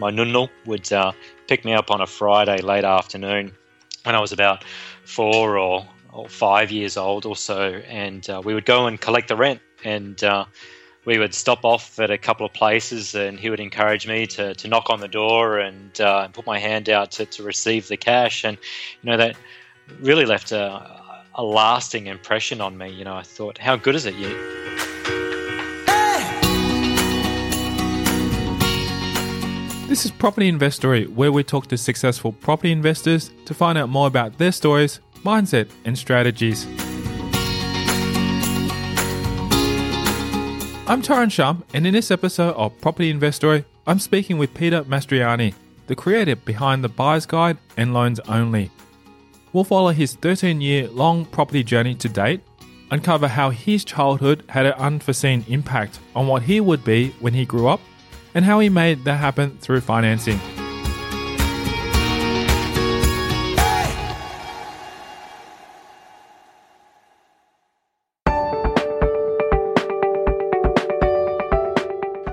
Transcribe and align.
my 0.00 0.10
nunul 0.10 0.48
would 0.64 0.90
uh, 0.92 1.12
pick 1.46 1.64
me 1.64 1.74
up 1.74 1.90
on 1.90 2.00
a 2.00 2.06
Friday 2.06 2.62
late 2.62 2.84
afternoon 2.84 3.52
when 4.04 4.14
I 4.14 4.20
was 4.20 4.32
about 4.32 4.64
four 5.04 5.58
or, 5.58 5.86
or 6.10 6.26
five 6.28 6.72
years 6.72 6.96
old 6.96 7.26
or 7.26 7.36
so, 7.36 7.82
and 7.86 8.28
uh, 8.30 8.40
we 8.42 8.54
would 8.54 8.64
go 8.64 8.86
and 8.86 8.98
collect 8.98 9.28
the 9.28 9.36
rent. 9.36 9.60
And 9.84 10.22
uh, 10.24 10.46
we 11.04 11.18
would 11.18 11.34
stop 11.34 11.64
off 11.64 11.98
at 11.98 12.10
a 12.10 12.18
couple 12.18 12.46
of 12.46 12.52
places, 12.54 13.14
and 13.14 13.38
he 13.38 13.50
would 13.50 13.60
encourage 13.60 14.06
me 14.06 14.26
to, 14.28 14.54
to 14.54 14.68
knock 14.68 14.88
on 14.88 15.00
the 15.00 15.08
door 15.08 15.58
and 15.58 16.00
uh, 16.00 16.28
put 16.28 16.46
my 16.46 16.58
hand 16.58 16.88
out 16.88 17.10
to, 17.12 17.26
to 17.26 17.42
receive 17.42 17.88
the 17.88 17.96
cash. 17.96 18.44
And 18.44 18.56
you 19.02 19.10
know 19.10 19.18
that 19.18 19.36
really 20.00 20.24
left 20.24 20.50
a, 20.52 21.02
a 21.34 21.42
lasting 21.42 22.06
impression 22.06 22.60
on 22.60 22.78
me. 22.78 22.90
You 22.90 23.04
know, 23.04 23.16
I 23.16 23.22
thought, 23.22 23.58
how 23.58 23.76
good 23.76 23.94
is 23.94 24.06
it? 24.06 24.14
You 24.14 24.89
This 29.90 30.04
is 30.04 30.12
Property 30.12 30.46
Investory, 30.46 31.08
where 31.08 31.32
we 31.32 31.42
talk 31.42 31.66
to 31.66 31.76
successful 31.76 32.30
property 32.30 32.70
investors 32.70 33.32
to 33.44 33.52
find 33.52 33.76
out 33.76 33.88
more 33.88 34.06
about 34.06 34.38
their 34.38 34.52
stories, 34.52 35.00
mindset, 35.24 35.68
and 35.84 35.98
strategies. 35.98 36.64
I'm 40.86 41.02
Tyron 41.02 41.32
Shum, 41.32 41.64
and 41.74 41.88
in 41.88 41.92
this 41.92 42.12
episode 42.12 42.54
of 42.54 42.80
Property 42.80 43.10
Investory, 43.10 43.64
I'm 43.84 43.98
speaking 43.98 44.38
with 44.38 44.54
Peter 44.54 44.84
Mastroianni, 44.84 45.54
the 45.88 45.96
creator 45.96 46.36
behind 46.36 46.84
the 46.84 46.88
Buyer's 46.88 47.26
Guide 47.26 47.58
and 47.76 47.92
Loans 47.92 48.20
Only. 48.28 48.70
We'll 49.52 49.64
follow 49.64 49.90
his 49.90 50.14
13 50.14 50.60
year 50.60 50.86
long 50.86 51.24
property 51.24 51.64
journey 51.64 51.96
to 51.96 52.08
date, 52.08 52.42
uncover 52.92 53.26
how 53.26 53.50
his 53.50 53.84
childhood 53.84 54.44
had 54.50 54.66
an 54.66 54.74
unforeseen 54.74 55.44
impact 55.48 55.98
on 56.14 56.28
what 56.28 56.44
he 56.44 56.60
would 56.60 56.84
be 56.84 57.08
when 57.18 57.34
he 57.34 57.44
grew 57.44 57.66
up, 57.66 57.80
and 58.34 58.44
how 58.44 58.60
he 58.60 58.68
made 58.68 59.04
that 59.04 59.16
happen 59.16 59.56
through 59.58 59.80
financing. 59.80 60.38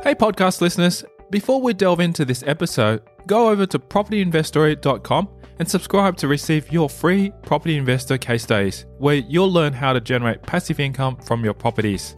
Hey, 0.03 0.15
podcast 0.15 0.61
listeners, 0.61 1.03
before 1.31 1.61
we 1.61 1.73
delve 1.73 1.99
into 1.99 2.23
this 2.23 2.41
episode, 2.47 3.01
go 3.25 3.49
over 3.49 3.65
to 3.65 3.77
propertyinvestory.com 3.77 5.27
and 5.59 5.69
subscribe 5.69 6.15
to 6.17 6.29
receive 6.29 6.71
your 6.71 6.87
free 6.87 7.33
property 7.43 7.75
investor 7.75 8.17
case 8.17 8.43
studies, 8.43 8.85
where 8.99 9.15
you'll 9.15 9.51
learn 9.51 9.73
how 9.73 9.91
to 9.91 9.99
generate 9.99 10.41
passive 10.43 10.79
income 10.79 11.17
from 11.17 11.43
your 11.43 11.53
properties. 11.53 12.15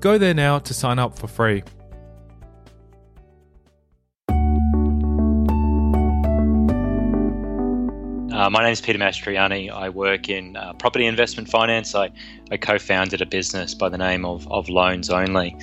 Go 0.00 0.18
there 0.18 0.34
now 0.34 0.58
to 0.58 0.74
sign 0.74 0.98
up 0.98 1.16
for 1.16 1.28
free. 1.28 1.62
Uh, 8.40 8.48
my 8.48 8.62
name 8.62 8.72
is 8.72 8.80
Peter 8.80 8.98
Mastroianni. 8.98 9.70
I 9.70 9.90
work 9.90 10.30
in 10.30 10.56
uh, 10.56 10.72
property 10.72 11.04
investment 11.04 11.46
finance. 11.46 11.94
I, 11.94 12.10
I 12.50 12.56
co 12.56 12.78
founded 12.78 13.20
a 13.20 13.26
business 13.26 13.74
by 13.74 13.90
the 13.90 13.98
name 13.98 14.24
of, 14.24 14.50
of 14.50 14.70
Loans 14.70 15.10
Only. 15.10 15.54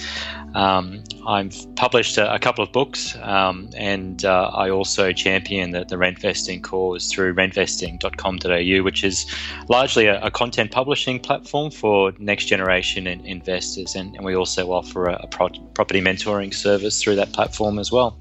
Um, 0.53 1.03
I've 1.25 1.55
published 1.75 2.19
a, 2.19 2.31
a, 2.31 2.37
couple 2.37 2.63
of 2.63 2.71
books 2.71 3.17
um, 3.23 3.71
and 3.75 4.23
uh, 4.23 4.51
I 4.53 4.69
also 4.69 5.11
champion 5.11 5.71
the, 5.71 5.85
the 5.85 5.97
rentvesting 5.97 6.61
cause 6.61 7.11
through 7.11 7.33
rentvesting.com.au, 7.33 8.83
which 8.83 9.03
is 9.03 9.25
largely 9.69 10.05
a, 10.05 10.21
a 10.21 10.29
content 10.29 10.69
publishing 10.69 11.19
platform 11.19 11.71
for 11.71 12.13
next 12.19 12.45
generation 12.45 13.07
in, 13.07 13.25
investors. 13.25 13.95
And, 13.95 14.15
and, 14.15 14.23
we 14.23 14.35
also 14.35 14.71
offer 14.71 15.07
a, 15.07 15.15
a 15.23 15.27
pro- 15.27 15.49
property 15.73 15.99
mentoring 15.99 16.53
service 16.53 17.01
through 17.01 17.15
that 17.15 17.33
platform 17.33 17.79
as 17.79 17.91
well. 17.91 18.19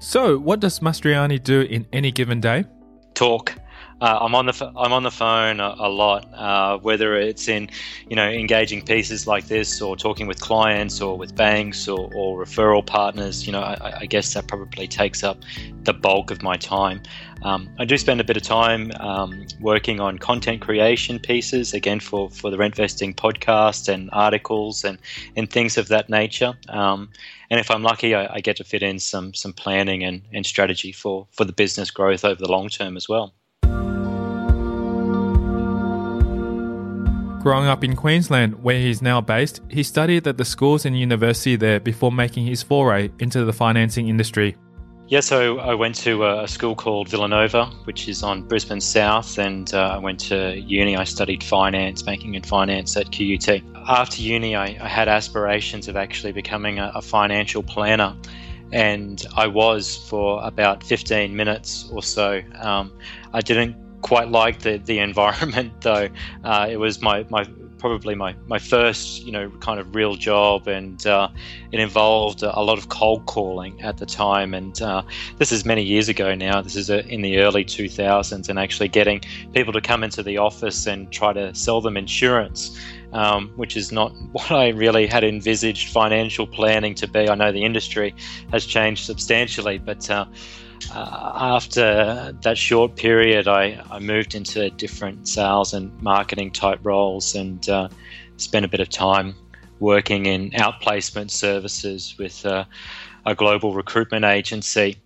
So, 0.00 0.38
what 0.38 0.60
does 0.60 0.80
Mastroianni 0.80 1.42
do 1.44 1.60
in 1.60 1.84
any 1.92 2.10
given 2.10 2.40
day? 2.40 2.64
Talk. 3.12 3.54
Uh, 4.00 4.18
I'm 4.20 4.34
on 4.34 4.46
the 4.46 4.72
I'm 4.76 4.92
on 4.92 5.02
the 5.02 5.10
phone 5.10 5.58
a, 5.58 5.74
a 5.76 5.88
lot, 5.88 6.32
uh, 6.32 6.78
whether 6.78 7.16
it's 7.16 7.48
in 7.48 7.68
you 8.08 8.14
know 8.14 8.28
engaging 8.28 8.82
pieces 8.82 9.26
like 9.26 9.48
this, 9.48 9.82
or 9.82 9.96
talking 9.96 10.28
with 10.28 10.40
clients, 10.40 11.00
or 11.00 11.18
with 11.18 11.34
banks, 11.34 11.88
or, 11.88 12.08
or 12.14 12.44
referral 12.44 12.86
partners. 12.86 13.44
You 13.44 13.52
know, 13.52 13.60
I, 13.60 14.00
I, 14.00 14.06
guess 14.06 14.34
that 14.34 14.46
probably 14.46 14.86
takes 14.86 15.24
up 15.24 15.38
the 15.82 15.92
bulk 15.92 16.30
of 16.30 16.42
my 16.42 16.56
time. 16.56 17.02
Um, 17.42 17.68
I 17.78 17.84
do 17.84 17.96
spend 17.98 18.20
a 18.20 18.24
bit 18.24 18.36
of 18.36 18.42
time 18.42 18.90
um, 19.00 19.46
working 19.60 20.00
on 20.00 20.18
content 20.18 20.60
creation 20.60 21.18
pieces, 21.18 21.72
again 21.72 22.00
for, 22.00 22.30
for 22.30 22.50
the 22.50 22.56
Rentvesting 22.56 23.14
podcast 23.14 23.88
and 23.92 24.10
articles 24.12 24.84
and, 24.84 24.98
and 25.36 25.50
things 25.50 25.76
of 25.76 25.88
that 25.88 26.08
nature. 26.08 26.54
Um, 26.68 27.10
and 27.50 27.60
if 27.60 27.70
I'm 27.70 27.82
lucky, 27.82 28.14
I, 28.14 28.34
I, 28.34 28.40
get 28.40 28.56
to 28.56 28.64
fit 28.64 28.82
in 28.82 28.98
some 28.98 29.34
some 29.34 29.52
planning 29.52 30.04
and, 30.04 30.22
and 30.32 30.44
strategy 30.44 30.92
for, 30.92 31.26
for 31.30 31.44
the 31.44 31.52
business 31.52 31.90
growth 31.90 32.24
over 32.24 32.40
the 32.40 32.50
long 32.50 32.68
term 32.68 32.96
as 32.96 33.08
well. 33.08 33.32
Growing 37.48 37.66
up 37.66 37.82
in 37.82 37.96
Queensland, 37.96 38.62
where 38.62 38.78
he 38.78 38.90
is 38.90 39.00
now 39.00 39.22
based, 39.22 39.62
he 39.70 39.82
studied 39.82 40.26
at 40.26 40.36
the 40.36 40.44
schools 40.44 40.84
and 40.84 40.94
university 40.94 41.56
there 41.56 41.80
before 41.80 42.12
making 42.12 42.44
his 42.44 42.62
foray 42.62 43.10
into 43.20 43.46
the 43.46 43.54
financing 43.54 44.06
industry. 44.06 44.54
Yeah, 45.06 45.20
so 45.20 45.58
I 45.58 45.72
went 45.74 45.94
to 46.04 46.26
a 46.26 46.46
school 46.46 46.74
called 46.74 47.08
Villanova, 47.08 47.64
which 47.84 48.06
is 48.06 48.22
on 48.22 48.42
Brisbane 48.42 48.82
South, 48.82 49.38
and 49.38 49.72
uh, 49.72 49.94
I 49.94 49.96
went 49.96 50.20
to 50.28 50.60
uni. 50.60 50.94
I 50.94 51.04
studied 51.04 51.42
finance, 51.42 52.02
banking 52.02 52.36
and 52.36 52.44
finance 52.44 52.98
at 52.98 53.10
QUT. 53.10 53.62
After 53.88 54.20
uni, 54.20 54.54
I, 54.54 54.64
I 54.78 54.86
had 54.86 55.08
aspirations 55.08 55.88
of 55.88 55.96
actually 55.96 56.32
becoming 56.32 56.78
a, 56.78 56.92
a 56.96 57.00
financial 57.00 57.62
planner 57.62 58.14
and 58.72 59.24
I 59.34 59.46
was 59.46 59.96
for 59.96 60.44
about 60.44 60.84
15 60.84 61.34
minutes 61.34 61.88
or 61.90 62.02
so. 62.02 62.42
Um, 62.60 62.92
I 63.32 63.40
didn't 63.40 63.76
quite 64.02 64.28
like 64.28 64.60
the 64.60 64.78
the 64.78 64.98
environment 65.10 65.80
though. 65.80 66.08
Uh, 66.44 66.68
it 66.70 66.76
was 66.76 67.00
my 67.02 67.24
my 67.30 67.44
probably 67.78 68.14
my, 68.14 68.34
my 68.46 68.58
first 68.58 69.24
you 69.24 69.32
know 69.32 69.50
kind 69.60 69.80
of 69.80 69.94
real 69.94 70.16
job 70.16 70.66
and 70.68 71.06
uh, 71.06 71.28
it 71.72 71.80
involved 71.80 72.42
a, 72.42 72.60
lot 72.60 72.78
of 72.78 72.88
cold 72.88 73.24
calling 73.26 73.80
at 73.80 73.96
the 73.98 74.06
time. 74.06 74.52
And 74.52 74.80
uh, 74.82 75.02
this 75.38 75.52
is 75.52 75.64
many 75.64 75.82
years 75.82 76.08
ago 76.08 76.34
now. 76.34 76.60
This 76.60 76.76
is 76.76 76.90
a, 76.90 77.06
in 77.06 77.22
the 77.22 77.38
early 77.38 77.64
2000s 77.64 78.48
and 78.48 78.58
actually 78.58 78.88
getting 78.88 79.20
people 79.52 79.72
to 79.72 79.80
come 79.80 80.02
into 80.02 80.22
the 80.22 80.38
office 80.38 80.86
and 80.86 81.10
try 81.12 81.32
to 81.32 81.54
sell 81.54 81.80
them 81.80 81.96
insurance 81.96 82.78
um, 83.12 83.50
which 83.56 83.76
is 83.76 83.90
not 83.90 84.10
what 84.32 84.50
I 84.50 84.68
really 84.68 85.06
had 85.06 85.24
envisaged 85.24 85.92
financial 85.92 86.46
planning 86.46 86.94
to 86.96 87.08
be. 87.08 87.28
I 87.28 87.34
know 87.34 87.52
the 87.52 87.64
industry 87.64 88.14
has 88.52 88.66
changed 88.66 89.04
substantially 89.04 89.78
but 89.78 90.10
uh, 90.92 91.32
after 91.34 92.32
that 92.42 92.56
short 92.56 92.96
period, 92.96 93.48
I, 93.48 93.82
I 93.90 93.98
moved 93.98 94.34
into 94.34 94.70
different 94.70 95.28
sales 95.28 95.74
and 95.74 95.92
marketing 96.02 96.50
type 96.50 96.80
roles 96.82 97.34
and 97.34 97.68
uh, 97.68 97.88
spent 98.36 98.64
a 98.64 98.68
bit 98.68 98.80
of 98.80 98.88
time 98.88 99.34
working 99.80 100.26
in 100.26 100.50
outplacement 100.50 101.30
services 101.30 102.14
with 102.18 102.44
uh, 102.44 102.64
a 103.26 103.34
global 103.34 103.74
recruitment 103.74 104.24
agency, 104.24 104.96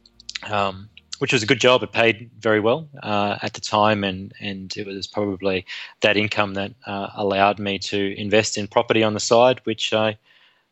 um, 0.50 0.88
which 1.18 1.32
was 1.32 1.42
a 1.42 1.46
good 1.46 1.60
job. 1.60 1.82
It 1.82 1.92
paid 1.92 2.30
very 2.38 2.60
well 2.60 2.88
uh, 3.02 3.38
at 3.42 3.54
the 3.54 3.60
time, 3.60 4.04
and, 4.04 4.32
and 4.40 4.74
it 4.76 4.86
was 4.86 5.06
probably 5.06 5.66
that 6.00 6.16
income 6.16 6.54
that 6.54 6.72
uh, 6.86 7.08
allowed 7.14 7.58
me 7.58 7.78
to 7.80 8.18
invest 8.18 8.56
in 8.56 8.66
property 8.66 9.02
on 9.02 9.14
the 9.14 9.20
side, 9.20 9.60
which 9.64 9.92
I, 9.92 10.16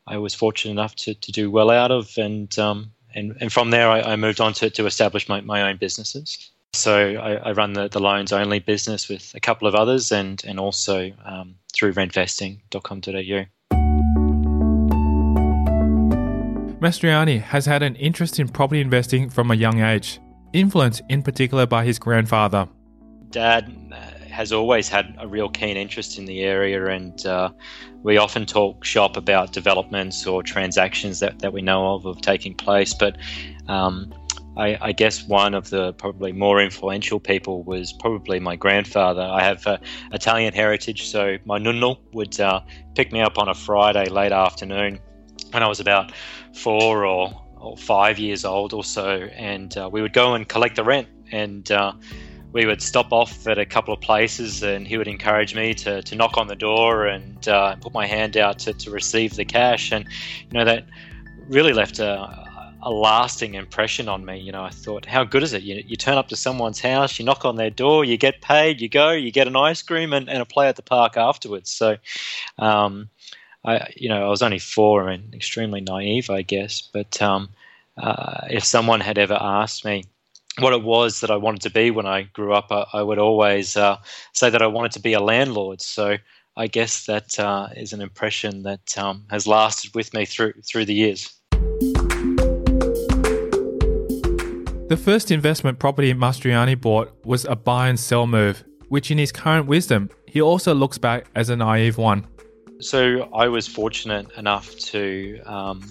I 0.07 0.19
was 0.19 0.35
fortunate 0.35 0.73
enough 0.73 0.95
to, 0.97 1.15
to 1.15 1.33
do 1.33 1.51
well 1.51 1.71
out 1.71 1.91
of. 1.91 2.17
And 2.17 2.57
um, 2.59 2.93
and, 3.15 3.37
and 3.41 3.53
from 3.53 3.71
there, 3.71 3.89
I, 3.89 4.01
I 4.01 4.17
moved 4.17 4.41
on 4.41 4.53
to, 4.55 4.71
to 4.71 4.87
establish 4.87 5.29
my, 5.29 5.41
my 5.41 5.69
own 5.69 5.77
businesses. 5.77 6.51
So 6.73 7.15
I, 7.15 7.35
I, 7.35 7.53
run 7.53 7.73
the, 7.73 7.89
the 7.89 8.01
loans 8.01 8.33
only 8.33 8.61
business 8.61 9.09
with 9.09 9.33
a 9.35 9.41
couple 9.41 9.67
of 9.67 9.75
others 9.75 10.13
and, 10.13 10.43
and 10.45 10.61
also 10.61 11.11
um, 11.25 11.57
through 11.73 11.93
rentvesting.com.au. 11.95 13.47
Mastroianni 16.81 17.43
has 17.43 17.67
had 17.67 17.83
an 17.83 17.97
interest 17.97 18.39
in 18.39 18.49
property 18.49 18.81
investing 18.81 19.29
from 19.29 19.51
a 19.51 19.55
young 19.55 19.81
age, 19.81 20.21
influenced 20.53 21.03
in 21.09 21.23
particular 21.23 21.67
by 21.67 21.85
his 21.85 21.99
grandfather. 21.99 22.69
Dad 23.31 23.69
has 24.41 24.53
always 24.53 24.89
had 24.89 25.15
a 25.19 25.29
real 25.29 25.51
keen 25.51 25.77
interest 25.77 26.17
in 26.17 26.25
the 26.25 26.41
area, 26.41 26.87
and 26.87 27.27
uh, 27.27 27.51
we 28.03 28.17
often 28.17 28.47
talk 28.47 28.87
shop 28.87 29.19
about 29.19 29.53
developments 29.53 30.27
or 30.27 30.43
transactions 30.43 31.21
that, 31.21 31.41
that 31.41 31.53
we 31.53 31.61
know 31.61 31.95
of 31.95 32.07
of 32.07 32.23
taking 32.23 32.55
place. 32.55 32.95
But 32.95 33.19
um, 33.69 34.15
I, 34.57 34.79
I, 34.81 34.93
guess 34.93 35.29
one 35.29 35.53
of 35.53 35.69
the 35.69 35.93
probably 35.93 36.33
more 36.33 36.59
influential 36.59 37.21
people 37.21 37.65
was 37.65 37.93
probably 37.93 38.41
my 38.41 38.57
grandfather. 38.57 39.21
I 39.21 39.43
have 39.43 39.67
uh, 39.67 39.77
Italian 40.11 40.55
heritage, 40.55 41.07
so 41.11 41.37
my 41.45 41.59
nunno 41.59 41.99
would 42.15 42.41
uh, 42.41 42.63
pick 42.95 43.13
me 43.13 43.21
up 43.21 43.37
on 43.37 43.51
a 43.51 43.55
Friday 43.55 44.09
late 44.09 44.33
afternoon 44.33 45.01
when 45.51 45.63
I 45.63 45.69
was 45.69 45.81
about 45.81 46.13
four 46.55 47.05
or, 47.05 47.31
or 47.59 47.77
five 47.77 48.19
years 48.19 48.47
old 48.47 48.73
or 48.73 48.85
so, 48.85 49.29
and 49.35 49.77
uh, 49.77 49.91
we 49.93 50.01
would 50.01 50.15
go 50.15 50.33
and 50.33 50.49
collect 50.49 50.77
the 50.77 50.85
rent 50.85 51.09
and 51.31 51.71
uh, 51.71 51.93
we 52.53 52.67
would 52.67 52.83
stop 52.83 53.13
off 53.13 53.47
at 53.47 53.59
a 53.59 53.67
couple 53.67 53.95
of 53.95 54.01
places 54.01 54.63
and 54.63 54.87
he 54.87 54.99
would 54.99 55.09
encourage 55.09 55.55
me 55.55 55.73
to, 55.75 56.03
to 56.03 56.15
knock 56.17 56.37
on 56.37 56.49
the 56.49 56.57
door 56.57 57.07
and 57.07 57.47
uh, 57.49 57.77
put 57.77 57.93
my 57.93 58.07
hand 58.07 58.37
out 58.37 58.59
to, 58.61 58.73
to 58.73 58.91
receive 58.91 59.37
the 59.37 59.45
cash. 59.45 59.93
And, 59.93 60.05
you 60.51 60.59
know, 60.59 60.65
that 60.65 60.87
really 61.49 61.73
left 61.73 62.01
a, 62.01 62.49
a 62.83 62.91
lasting 62.91 63.55
impression 63.55 64.09
on 64.09 64.25
me. 64.25 64.39
You 64.39 64.51
know, 64.51 64.65
I 64.65 64.71
thought, 64.71 65.07
how 65.07 65.23
good 65.23 65.45
is 65.45 65.53
it? 65.53 65.63
You, 65.63 65.83
you 65.87 65.97
turn 65.97 66.19
up 66.19 66.29
to 66.29 66.37
someone's 66.37 66.81
house, 66.81 67.19
you 67.19 67.25
knock 67.25 67.45
on 67.45 67.57
their 67.57 67.71
door, 67.71 68.05
you 68.05 68.17
get 68.17 68.41
paid, 68.41 68.81
you 68.81 68.89
go, 68.89 69.11
you 69.11 69.31
get 69.31 69.47
an 69.47 69.57
ice 69.57 69.83
cream 69.83 70.13
and, 70.13 70.29
and 70.29 70.43
a 70.43 70.45
play 70.45 70.69
at 70.69 70.77
the 70.77 70.83
park 70.83 71.17
afterwards. 71.17 71.71
So, 71.71 71.99
um, 72.59 73.09
I, 73.65 73.89
you 73.95 74.09
know, 74.09 74.27
I 74.27 74.29
was 74.29 74.43
only 74.43 74.59
four 74.59 75.09
and 75.09 75.35
extremely 75.35 75.83
naive, 75.83 76.31
I 76.31 76.43
guess. 76.43 76.81
But 76.81 77.21
um, 77.23 77.51
uh, 77.97 78.47
if 78.51 78.65
someone 78.65 79.01
had 79.01 79.19
ever 79.19 79.39
asked 79.41 79.85
me 79.85 80.05
what 80.59 80.73
it 80.73 80.83
was 80.83 81.21
that 81.21 81.31
I 81.31 81.37
wanted 81.37 81.63
to 81.63 81.71
be 81.71 81.91
when 81.91 82.07
I 82.07 82.23
grew 82.23 82.53
up, 82.53 82.67
I, 82.71 82.85
I 82.93 83.03
would 83.03 83.19
always 83.19 83.77
uh, 83.77 83.97
say 84.33 84.51
that 84.51 84.63
I 84.63 84.67
wanted 84.67 84.93
to 84.93 85.01
be 85.01 85.13
a 85.13 85.21
landlord. 85.21 85.81
So 85.81 86.17
I 86.57 86.67
guess 86.67 87.07
that 87.07 87.39
uh, 87.39 87.69
is 87.77 87.93
an 87.93 88.01
impression 88.01 88.65
that 88.65 88.99
um, 88.99 89.25
has 89.31 89.47
lasted 89.47 89.95
with 89.95 90.13
me 90.13 90.25
through 90.25 90.55
through 90.67 90.85
the 90.85 90.95
years. 90.95 91.33
The 94.89 95.01
first 95.03 95.31
investment 95.31 95.79
property 95.79 96.13
Mastroianni 96.13 96.81
bought 96.81 97.15
was 97.25 97.45
a 97.45 97.55
buy 97.55 97.89
and 97.89 97.99
sell 97.99 98.27
move, 98.27 98.65
which 98.89 99.13
in 99.13 99.19
his 99.19 99.31
current 99.31 99.67
wisdom, 99.67 100.11
he 100.27 100.41
also 100.41 100.75
looks 100.75 100.99
back 100.99 101.27
as 101.37 101.49
a 101.49 101.57
naive 101.57 101.97
one. 101.97 102.27
So 102.81 103.29
I 103.33 103.47
was 103.47 103.69
fortunate 103.69 104.27
enough 104.37 104.77
to 104.79 105.41
um, 105.45 105.89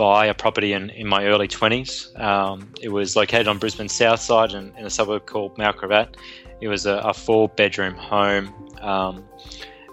buy 0.00 0.24
a 0.24 0.32
property 0.32 0.72
in, 0.72 0.88
in 0.88 1.06
my 1.06 1.26
early 1.26 1.46
20s. 1.46 2.18
Um, 2.18 2.72
it 2.80 2.88
was 2.88 3.16
located 3.16 3.46
on 3.46 3.58
Brisbane 3.58 3.90
south 3.90 4.20
side 4.20 4.54
in, 4.54 4.74
in 4.78 4.86
a 4.86 4.90
suburb 4.90 5.26
called 5.26 5.58
Mount 5.58 5.76
Gravatt. 5.76 6.14
It 6.62 6.68
was 6.68 6.86
a, 6.86 6.94
a 7.04 7.12
four 7.12 7.50
bedroom 7.50 7.96
home. 7.96 8.46
Um, 8.80 9.22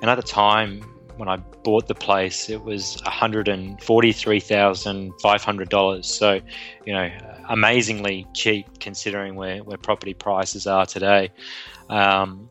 and 0.01 0.09
at 0.09 0.15
the 0.15 0.23
time, 0.23 0.79
when 1.17 1.27
I 1.27 1.35
bought 1.35 1.89
the 1.89 1.95
place, 1.95 2.49
it 2.49 2.63
was 2.63 3.01
$143,500. 3.05 6.05
So, 6.05 6.39
you 6.85 6.93
know, 6.93 7.11
amazingly 7.49 8.25
cheap 8.33 8.79
considering 8.79 9.35
where, 9.35 9.61
where 9.61 9.77
property 9.77 10.13
prices 10.13 10.67
are 10.67 10.85
today. 10.85 11.31
Um, 11.89 12.49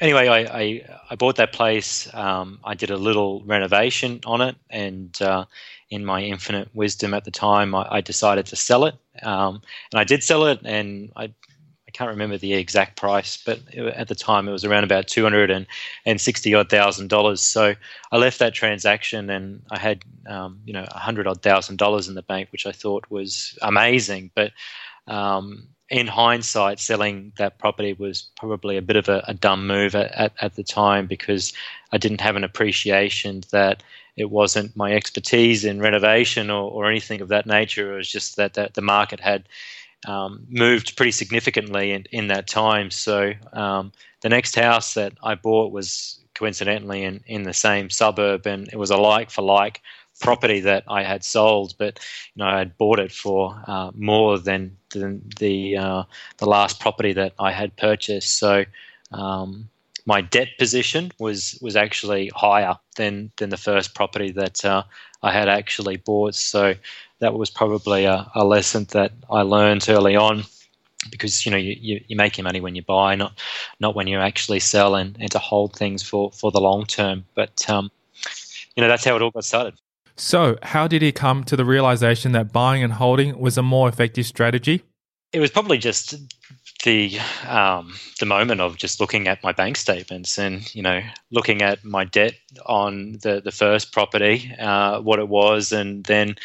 anyway, 0.00 0.28
I, 0.28 0.38
I, 0.38 0.86
I, 1.10 1.16
bought 1.16 1.36
that 1.36 1.52
place. 1.52 2.08
Um, 2.14 2.60
I 2.64 2.72
did 2.74 2.90
a 2.90 2.96
little 2.96 3.42
renovation 3.44 4.20
on 4.26 4.40
it, 4.40 4.56
and 4.70 5.20
uh, 5.22 5.44
in 5.92 6.06
my 6.06 6.22
infinite 6.22 6.68
wisdom 6.74 7.12
at 7.12 7.24
the 7.24 7.30
time, 7.30 7.74
I, 7.74 7.86
I 7.90 8.00
decided 8.00 8.46
to 8.46 8.56
sell 8.56 8.86
it. 8.86 8.94
Um, 9.22 9.60
and 9.92 10.00
I 10.00 10.04
did 10.04 10.24
sell 10.24 10.46
it, 10.46 10.60
and 10.64 11.12
I 11.16 11.24
I 11.86 11.90
can't 11.92 12.08
remember 12.08 12.38
the 12.38 12.54
exact 12.54 12.96
price, 12.96 13.36
but 13.36 13.60
at 13.74 14.08
the 14.08 14.14
time 14.14 14.48
it 14.48 14.52
was 14.52 14.64
around 14.64 14.84
about 14.84 15.08
two 15.08 15.22
hundred 15.22 15.50
and 16.06 16.20
sixty 16.20 16.54
odd 16.54 16.70
thousand 16.70 17.08
dollars. 17.08 17.42
So 17.42 17.74
I 18.10 18.16
left 18.16 18.38
that 18.38 18.54
transaction, 18.54 19.28
and 19.28 19.62
I 19.70 19.78
had 19.78 20.02
um, 20.26 20.58
you 20.64 20.72
know 20.72 20.86
a 20.88 20.98
hundred 20.98 21.26
odd 21.26 21.42
thousand 21.42 21.76
dollars 21.76 22.08
in 22.08 22.14
the 22.14 22.22
bank, 22.22 22.48
which 22.50 22.66
I 22.66 22.72
thought 22.72 23.04
was 23.10 23.58
amazing. 23.60 24.30
But 24.34 24.52
um, 25.06 25.68
in 25.90 26.06
hindsight, 26.06 26.80
selling 26.80 27.32
that 27.36 27.58
property 27.58 27.92
was 27.92 28.30
probably 28.38 28.78
a 28.78 28.82
bit 28.82 28.96
of 28.96 29.10
a, 29.10 29.22
a 29.28 29.34
dumb 29.34 29.66
move 29.66 29.94
at, 29.94 30.10
at, 30.12 30.32
at, 30.40 30.54
the 30.54 30.64
time 30.64 31.06
because 31.06 31.52
I 31.92 31.98
didn't 31.98 32.22
have 32.22 32.36
an 32.36 32.44
appreciation 32.44 33.42
that 33.50 33.82
it 34.16 34.30
wasn't 34.30 34.76
my 34.76 34.92
expertise 34.92 35.64
in 35.64 35.80
renovation 35.80 36.50
or, 36.50 36.70
or 36.70 36.90
anything 36.90 37.20
of 37.20 37.28
that 37.28 37.46
nature. 37.46 37.94
It 37.94 37.96
was 37.96 38.10
just 38.10 38.36
that, 38.36 38.54
that 38.54 38.74
the 38.74 38.82
market 38.82 39.20
had 39.20 39.48
um, 40.06 40.46
moved 40.48 40.96
pretty 40.96 41.12
significantly 41.12 41.92
in, 41.92 42.04
in 42.10 42.26
that 42.28 42.46
time. 42.46 42.90
So 42.90 43.32
um, 43.52 43.92
the 44.20 44.28
next 44.28 44.56
house 44.56 44.94
that 44.94 45.14
I 45.22 45.34
bought 45.34 45.72
was 45.72 46.18
coincidentally 46.34 47.02
in, 47.04 47.22
in 47.26 47.44
the 47.44 47.54
same 47.54 47.90
suburb, 47.90 48.46
and 48.46 48.68
it 48.72 48.76
was 48.76 48.90
a 48.90 48.96
like 48.96 49.30
for 49.30 49.42
like 49.42 49.80
property 50.20 50.60
that 50.60 50.84
I 50.88 51.02
had 51.02 51.24
sold, 51.24 51.74
but 51.78 51.98
you 52.34 52.42
know 52.42 52.48
I 52.48 52.58
had 52.58 52.76
bought 52.76 52.98
it 52.98 53.12
for 53.12 53.60
uh, 53.66 53.90
more 53.94 54.38
than, 54.38 54.76
than 54.90 55.22
the 55.38 55.76
uh, 55.76 56.02
the 56.38 56.46
last 56.46 56.80
property 56.80 57.12
that 57.14 57.32
I 57.38 57.52
had 57.52 57.76
purchased. 57.76 58.38
So 58.38 58.64
um, 59.12 59.68
my 60.06 60.20
debt 60.20 60.48
position 60.58 61.12
was 61.18 61.58
was 61.60 61.76
actually 61.76 62.30
higher 62.34 62.76
than 62.96 63.30
than 63.36 63.50
the 63.50 63.56
first 63.56 63.94
property 63.94 64.32
that 64.32 64.64
uh, 64.64 64.82
I 65.22 65.32
had 65.32 65.48
actually 65.48 65.96
bought. 65.96 66.34
So 66.34 66.74
that 67.20 67.34
was 67.34 67.50
probably 67.50 68.04
a, 68.04 68.30
a 68.34 68.44
lesson 68.44 68.86
that 68.90 69.12
I 69.30 69.42
learned 69.42 69.88
early 69.88 70.16
on 70.16 70.44
because 71.10 71.44
you 71.44 71.50
know 71.50 71.58
you, 71.58 71.76
you, 71.80 72.00
you're 72.06 72.16
making 72.16 72.44
money 72.44 72.60
when 72.60 72.74
you 72.74 72.82
buy, 72.82 73.14
not 73.14 73.32
not 73.80 73.94
when 73.94 74.06
you 74.06 74.18
actually 74.18 74.60
sell 74.60 74.94
and, 74.94 75.16
and 75.20 75.30
to 75.30 75.38
hold 75.38 75.76
things 75.76 76.02
for, 76.02 76.30
for 76.32 76.50
the 76.50 76.60
long 76.60 76.84
term. 76.84 77.24
But 77.34 77.68
um, 77.68 77.90
you 78.76 78.82
know 78.82 78.88
that's 78.88 79.04
how 79.04 79.16
it 79.16 79.22
all 79.22 79.30
got 79.30 79.44
started. 79.44 79.74
So, 80.16 80.58
how 80.62 80.86
did 80.86 81.00
he 81.00 81.10
come 81.10 81.42
to 81.44 81.56
the 81.56 81.64
realization 81.64 82.32
that 82.32 82.52
buying 82.52 82.82
and 82.82 82.92
holding 82.94 83.38
was 83.38 83.56
a 83.56 83.62
more 83.62 83.88
effective 83.88 84.26
strategy? 84.26 84.82
It 85.32 85.40
was 85.40 85.50
probably 85.50 85.78
just 85.78 86.14
the 86.84 87.18
um, 87.46 87.94
the 88.20 88.26
moment 88.26 88.60
of 88.60 88.76
just 88.76 89.00
looking 89.00 89.28
at 89.28 89.42
my 89.42 89.52
bank 89.52 89.76
statements 89.76 90.38
and 90.38 90.74
you 90.74 90.82
know 90.82 91.00
looking 91.30 91.62
at 91.62 91.84
my 91.84 92.04
debt 92.04 92.34
on 92.66 93.12
the 93.22 93.40
the 93.40 93.52
first 93.52 93.92
property, 93.92 94.54
uh, 94.58 95.00
what 95.00 95.18
it 95.18 95.28
was, 95.28 95.72
and 95.72 96.04
then 96.04 96.36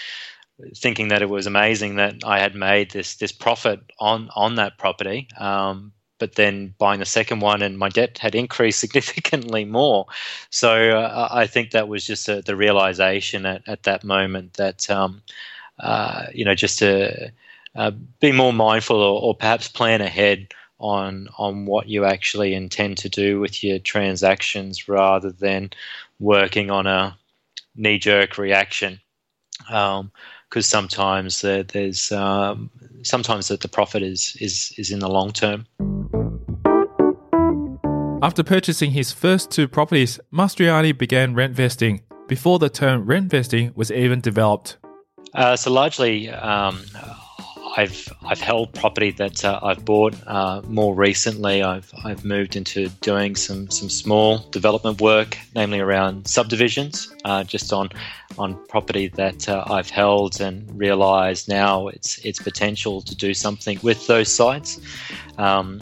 thinking 0.76 1.10
that 1.10 1.22
it 1.22 1.30
was 1.30 1.46
amazing 1.46 1.96
that 1.96 2.16
I 2.24 2.40
had 2.40 2.56
made 2.56 2.92
this 2.92 3.16
this 3.16 3.32
profit 3.32 3.80
on 4.00 4.30
on 4.36 4.56
that 4.56 4.78
property. 4.78 5.28
Um, 5.38 5.92
but 6.20 6.34
then 6.34 6.74
buying 6.80 7.00
the 7.00 7.06
second 7.06 7.42
one, 7.42 7.62
and 7.62 7.78
my 7.78 7.90
debt 7.90 8.18
had 8.18 8.36
increased 8.36 8.80
significantly 8.86 9.66
more. 9.66 10.06
So 10.50 10.98
uh, 10.98 11.28
I 11.32 11.46
think 11.48 11.72
that 11.72 11.88
was 11.88 12.06
just 12.06 12.30
a, 12.30 12.42
the 12.42 12.56
realization 12.56 13.46
at, 13.46 13.68
at 13.68 13.84
that 13.84 14.04
moment 14.04 14.54
that 14.54 14.90
um, 14.90 15.22
uh, 15.80 16.28
you 16.34 16.46
know 16.46 16.56
just 16.56 16.80
to 16.80 17.32
uh, 17.78 17.92
be 18.20 18.32
more 18.32 18.52
mindful 18.52 18.98
or, 18.98 19.22
or 19.22 19.36
perhaps 19.36 19.68
plan 19.68 20.02
ahead 20.02 20.48
on 20.80 21.28
on 21.38 21.66
what 21.66 21.88
you 21.88 22.06
actually 22.06 22.54
intend 22.54 22.98
to 22.98 23.10
do 23.10 23.40
with 23.40 23.64
your 23.64 23.80
transactions 23.80 24.88
rather 24.88 25.32
than 25.32 25.70
working 26.20 26.70
on 26.70 26.88
a 26.88 27.18
knee 27.76 27.98
jerk 27.98 28.38
reaction. 28.38 29.00
Um, 29.70 30.12
because 30.50 30.66
sometimes 30.66 31.42
there's 31.42 32.12
um, 32.12 32.70
sometimes 33.04 33.50
that 33.50 33.62
the 33.62 33.68
profit 33.68 34.02
is 34.02 34.36
is 34.40 34.74
is 34.78 34.92
in 34.92 35.00
the 35.00 35.10
long 35.10 35.32
term. 35.32 35.68
After 38.24 38.44
purchasing 38.44 38.92
his 38.92 39.12
first 39.12 39.52
two 39.52 39.68
properties, 39.68 40.20
Mastroianni 40.34 40.98
began 40.98 41.36
rent 41.36 41.54
vesting 41.54 42.02
before 42.28 42.60
the 42.60 42.70
term 42.70 43.06
rent 43.06 43.30
vesting 43.30 43.72
was 43.76 43.92
even 43.92 44.22
developed. 44.22 44.78
Uh, 45.34 45.56
so 45.56 45.72
largely, 45.72 46.30
um, 46.30 46.82
I've 47.78 48.12
I've 48.26 48.42
held 48.42 48.74
property 48.74 49.12
that 49.12 49.46
uh, 49.46 49.60
I've 49.62 49.86
bought 49.86 50.16
uh, 50.26 50.62
more 50.68 50.96
recently. 50.96 51.62
I've 51.62 51.94
I've 52.04 52.26
moved 52.26 52.56
into 52.56 52.90
doing 53.02 53.36
some 53.36 53.70
some 53.70 53.88
small 53.88 54.40
development 54.50 55.00
work, 55.00 55.38
namely 55.54 55.80
around 55.80 56.28
subdivisions, 56.28 57.14
uh, 57.24 57.44
just 57.44 57.72
on 57.72 57.90
on 58.40 58.56
property 58.68 59.10
that 59.10 59.48
uh, 59.48 59.64
I've 59.68 59.92
held 59.92 60.42
and 60.42 60.68
realised 60.78 61.48
now 61.48 61.88
its 61.88 62.18
its 62.26 62.42
potential 62.42 63.02
to 63.02 63.16
do 63.16 63.36
something 63.36 63.80
with 63.84 64.08
those 64.08 64.34
sites. 64.34 64.82
Um, 65.38 65.80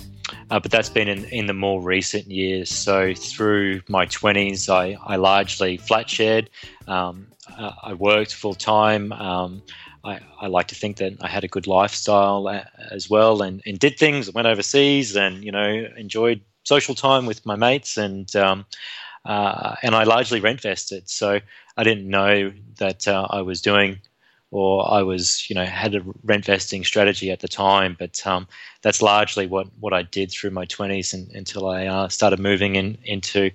uh, 0.50 0.60
but 0.60 0.72
that's 0.72 0.90
been 0.90 1.08
in, 1.08 1.24
in 1.25 1.46
the 1.46 1.54
more 1.54 1.82
recent 1.82 2.30
years. 2.30 2.70
So 2.70 3.14
through 3.14 3.82
my 3.88 4.08
20s, 4.08 4.70
I, 4.70 4.98
I 5.06 5.18
largely 5.18 5.78
flat 5.78 6.10
shared. 6.10 6.50
Um, 6.88 7.28
uh, 7.58 7.72
I 7.84 7.94
worked 7.94 8.34
full 8.34 8.56
time. 8.56 9.12
Um, 9.14 9.62
I, 10.06 10.20
I, 10.40 10.48
like 10.48 10.68
to 10.68 10.76
think 10.76 10.98
that 10.98 11.14
I 11.22 11.28
had 11.28 11.44
a 11.44 11.48
good 11.48 11.68
lifestyle 11.68 12.48
uh, 12.48 12.64
as 12.92 13.10
well 13.10 13.42
and, 13.42 13.62
and 13.66 13.80
did 13.80 13.98
things, 13.98 14.32
went 14.32 14.48
overseas 14.48 15.16
and, 15.16 15.44
you 15.44 15.52
know, 15.52 15.88
enjoyed 15.98 16.42
social 16.64 16.96
time 16.96 17.26
with 17.26 17.46
my 17.46 17.56
mates 17.56 17.98
and, 17.98 18.34
um, 18.36 18.66
uh, 19.26 19.76
and 19.82 19.96
I 19.96 20.04
largely 20.04 20.40
rent 20.40 20.62
vested. 20.62 21.10
So 21.10 21.40
I 21.78 21.84
didn't 21.84 22.08
know 22.08 22.54
that 22.78 23.08
uh, 23.08 23.28
I 23.30 23.42
was 23.42 23.62
doing 23.62 24.00
or 24.52 24.90
I 24.90 25.02
was, 25.02 25.50
you 25.50 25.56
know, 25.56 25.66
had 25.66 25.96
a 25.96 26.02
rent 26.24 26.46
vesting 26.46 26.84
strategy 26.84 27.32
at 27.32 27.40
the 27.40 27.48
time. 27.48 27.96
But 27.98 28.26
um, 28.26 28.48
that's 28.84 29.02
largely 29.02 29.48
what, 29.48 29.68
what 29.80 29.94
I 29.94 30.04
did 30.04 30.32
through 30.32 30.52
my 30.52 30.66
20s 30.66 31.14
and, 31.14 31.30
until 31.32 31.68
I 31.68 31.88
uh, 31.88 32.08
started 32.10 32.40
moving 32.40 32.76
in, 32.76 32.98
into 33.04 33.52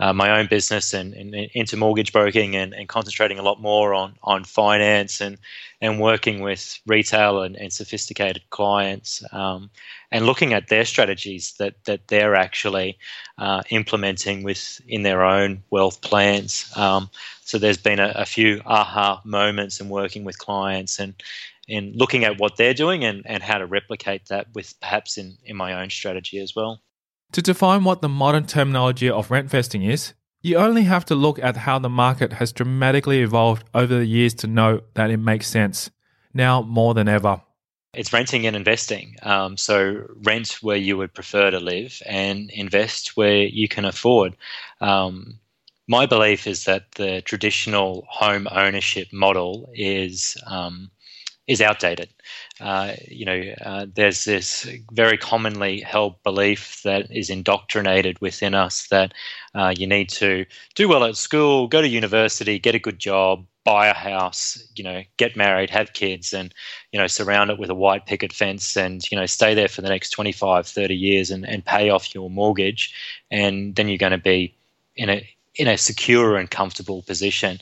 uh, 0.00 0.12
my 0.12 0.38
own 0.38 0.46
business 0.46 0.94
and, 0.94 1.12
and, 1.14 1.34
into 1.34 1.76
mortgage 1.76 2.12
broking 2.12 2.54
and, 2.54 2.72
and 2.72 2.88
concentrating 2.88 3.38
a 3.38 3.42
lot 3.42 3.60
more 3.60 3.94
on, 3.94 4.14
on 4.22 4.44
finance 4.44 5.20
and, 5.20 5.38
and 5.80 6.00
working 6.00 6.40
with 6.40 6.78
retail 6.86 7.42
and, 7.42 7.56
and 7.56 7.72
sophisticated 7.72 8.42
clients 8.50 9.22
um, 9.32 9.70
and 10.10 10.26
looking 10.26 10.52
at 10.52 10.68
their 10.68 10.84
strategies 10.84 11.54
that, 11.58 11.84
that 11.84 12.06
they're 12.08 12.34
actually 12.34 12.96
uh, 13.38 13.62
implementing 13.70 14.42
with 14.42 14.80
in 14.86 15.02
their 15.02 15.24
own 15.24 15.62
wealth 15.70 16.00
plans. 16.00 16.70
Um, 16.76 17.10
so 17.40 17.58
there's 17.58 17.78
been 17.78 17.98
a, 17.98 18.12
a 18.14 18.24
few 18.24 18.60
aha 18.66 19.20
moments 19.24 19.80
in 19.80 19.88
working 19.88 20.24
with 20.24 20.38
clients 20.38 20.98
and 20.98 21.14
in 21.66 21.92
looking 21.94 22.24
at 22.24 22.38
what 22.38 22.56
they're 22.56 22.74
doing 22.74 23.04
and, 23.04 23.22
and 23.26 23.42
how 23.42 23.58
to 23.58 23.66
replicate 23.66 24.26
that 24.26 24.46
with 24.54 24.78
perhaps 24.80 25.18
in, 25.18 25.36
in 25.44 25.56
my 25.56 25.80
own 25.80 25.90
strategy 25.90 26.38
as 26.38 26.56
well. 26.56 26.80
To 27.32 27.42
define 27.42 27.84
what 27.84 28.00
the 28.00 28.08
modern 28.08 28.46
terminology 28.46 29.10
of 29.10 29.30
rent 29.30 29.50
vesting 29.50 29.82
is, 29.82 30.14
you 30.40 30.56
only 30.56 30.84
have 30.84 31.04
to 31.06 31.14
look 31.14 31.38
at 31.38 31.58
how 31.58 31.78
the 31.78 31.88
market 31.88 32.34
has 32.34 32.52
dramatically 32.52 33.20
evolved 33.20 33.68
over 33.74 33.98
the 33.98 34.06
years 34.06 34.34
to 34.34 34.46
know 34.46 34.80
that 34.94 35.10
it 35.10 35.18
makes 35.18 35.46
sense. 35.46 35.90
now 36.34 36.62
more 36.62 36.94
than 36.94 37.08
ever? 37.08 37.42
It's 37.94 38.12
renting 38.12 38.46
and 38.46 38.54
investing. 38.54 39.16
Um, 39.22 39.56
so 39.56 40.06
rent 40.24 40.58
where 40.62 40.76
you 40.76 40.96
would 40.96 41.14
prefer 41.14 41.50
to 41.50 41.58
live 41.58 42.00
and 42.06 42.50
invest 42.50 43.16
where 43.16 43.42
you 43.42 43.66
can 43.66 43.84
afford. 43.84 44.36
Um, 44.80 45.40
my 45.88 46.06
belief 46.06 46.46
is 46.46 46.64
that 46.66 46.92
the 46.92 47.22
traditional 47.22 48.06
home 48.08 48.46
ownership 48.50 49.08
model 49.12 49.70
is 49.74 50.36
um, 50.46 50.90
is 51.46 51.62
outdated. 51.62 52.10
Uh, 52.60 52.94
you 53.06 53.24
know, 53.24 53.42
uh, 53.64 53.86
there's 53.94 54.24
this 54.24 54.68
very 54.92 55.16
commonly 55.16 55.80
held 55.80 56.20
belief 56.22 56.82
that 56.82 57.10
is 57.10 57.30
indoctrinated 57.30 58.20
within 58.20 58.54
us 58.54 58.88
that 58.88 59.14
uh, 59.54 59.72
you 59.76 59.86
need 59.86 60.08
to 60.08 60.44
do 60.74 60.88
well 60.88 61.04
at 61.04 61.16
school, 61.16 61.68
go 61.68 61.80
to 61.80 61.88
university, 61.88 62.58
get 62.58 62.74
a 62.74 62.80
good 62.80 62.98
job, 62.98 63.44
buy 63.64 63.86
a 63.86 63.94
house, 63.94 64.62
you 64.76 64.82
know, 64.82 65.02
get 65.18 65.36
married, 65.36 65.70
have 65.70 65.92
kids, 65.92 66.32
and 66.32 66.54
you 66.92 66.98
know, 66.98 67.06
surround 67.06 67.50
it 67.50 67.58
with 67.58 67.70
a 67.70 67.74
white 67.74 68.06
picket 68.06 68.32
fence, 68.32 68.76
and 68.76 69.08
you 69.10 69.18
know, 69.18 69.26
stay 69.26 69.54
there 69.54 69.68
for 69.68 69.82
the 69.82 69.90
next 69.90 70.10
25, 70.10 70.66
30 70.66 70.96
years, 70.96 71.30
and, 71.30 71.46
and 71.46 71.64
pay 71.64 71.90
off 71.90 72.14
your 72.14 72.30
mortgage, 72.30 72.94
and 73.30 73.76
then 73.76 73.88
you're 73.88 73.98
going 73.98 74.12
to 74.12 74.18
be 74.18 74.54
in 74.96 75.10
a 75.10 75.28
in 75.58 75.66
a 75.66 75.76
secure 75.76 76.36
and 76.36 76.50
comfortable 76.50 77.02
position. 77.02 77.58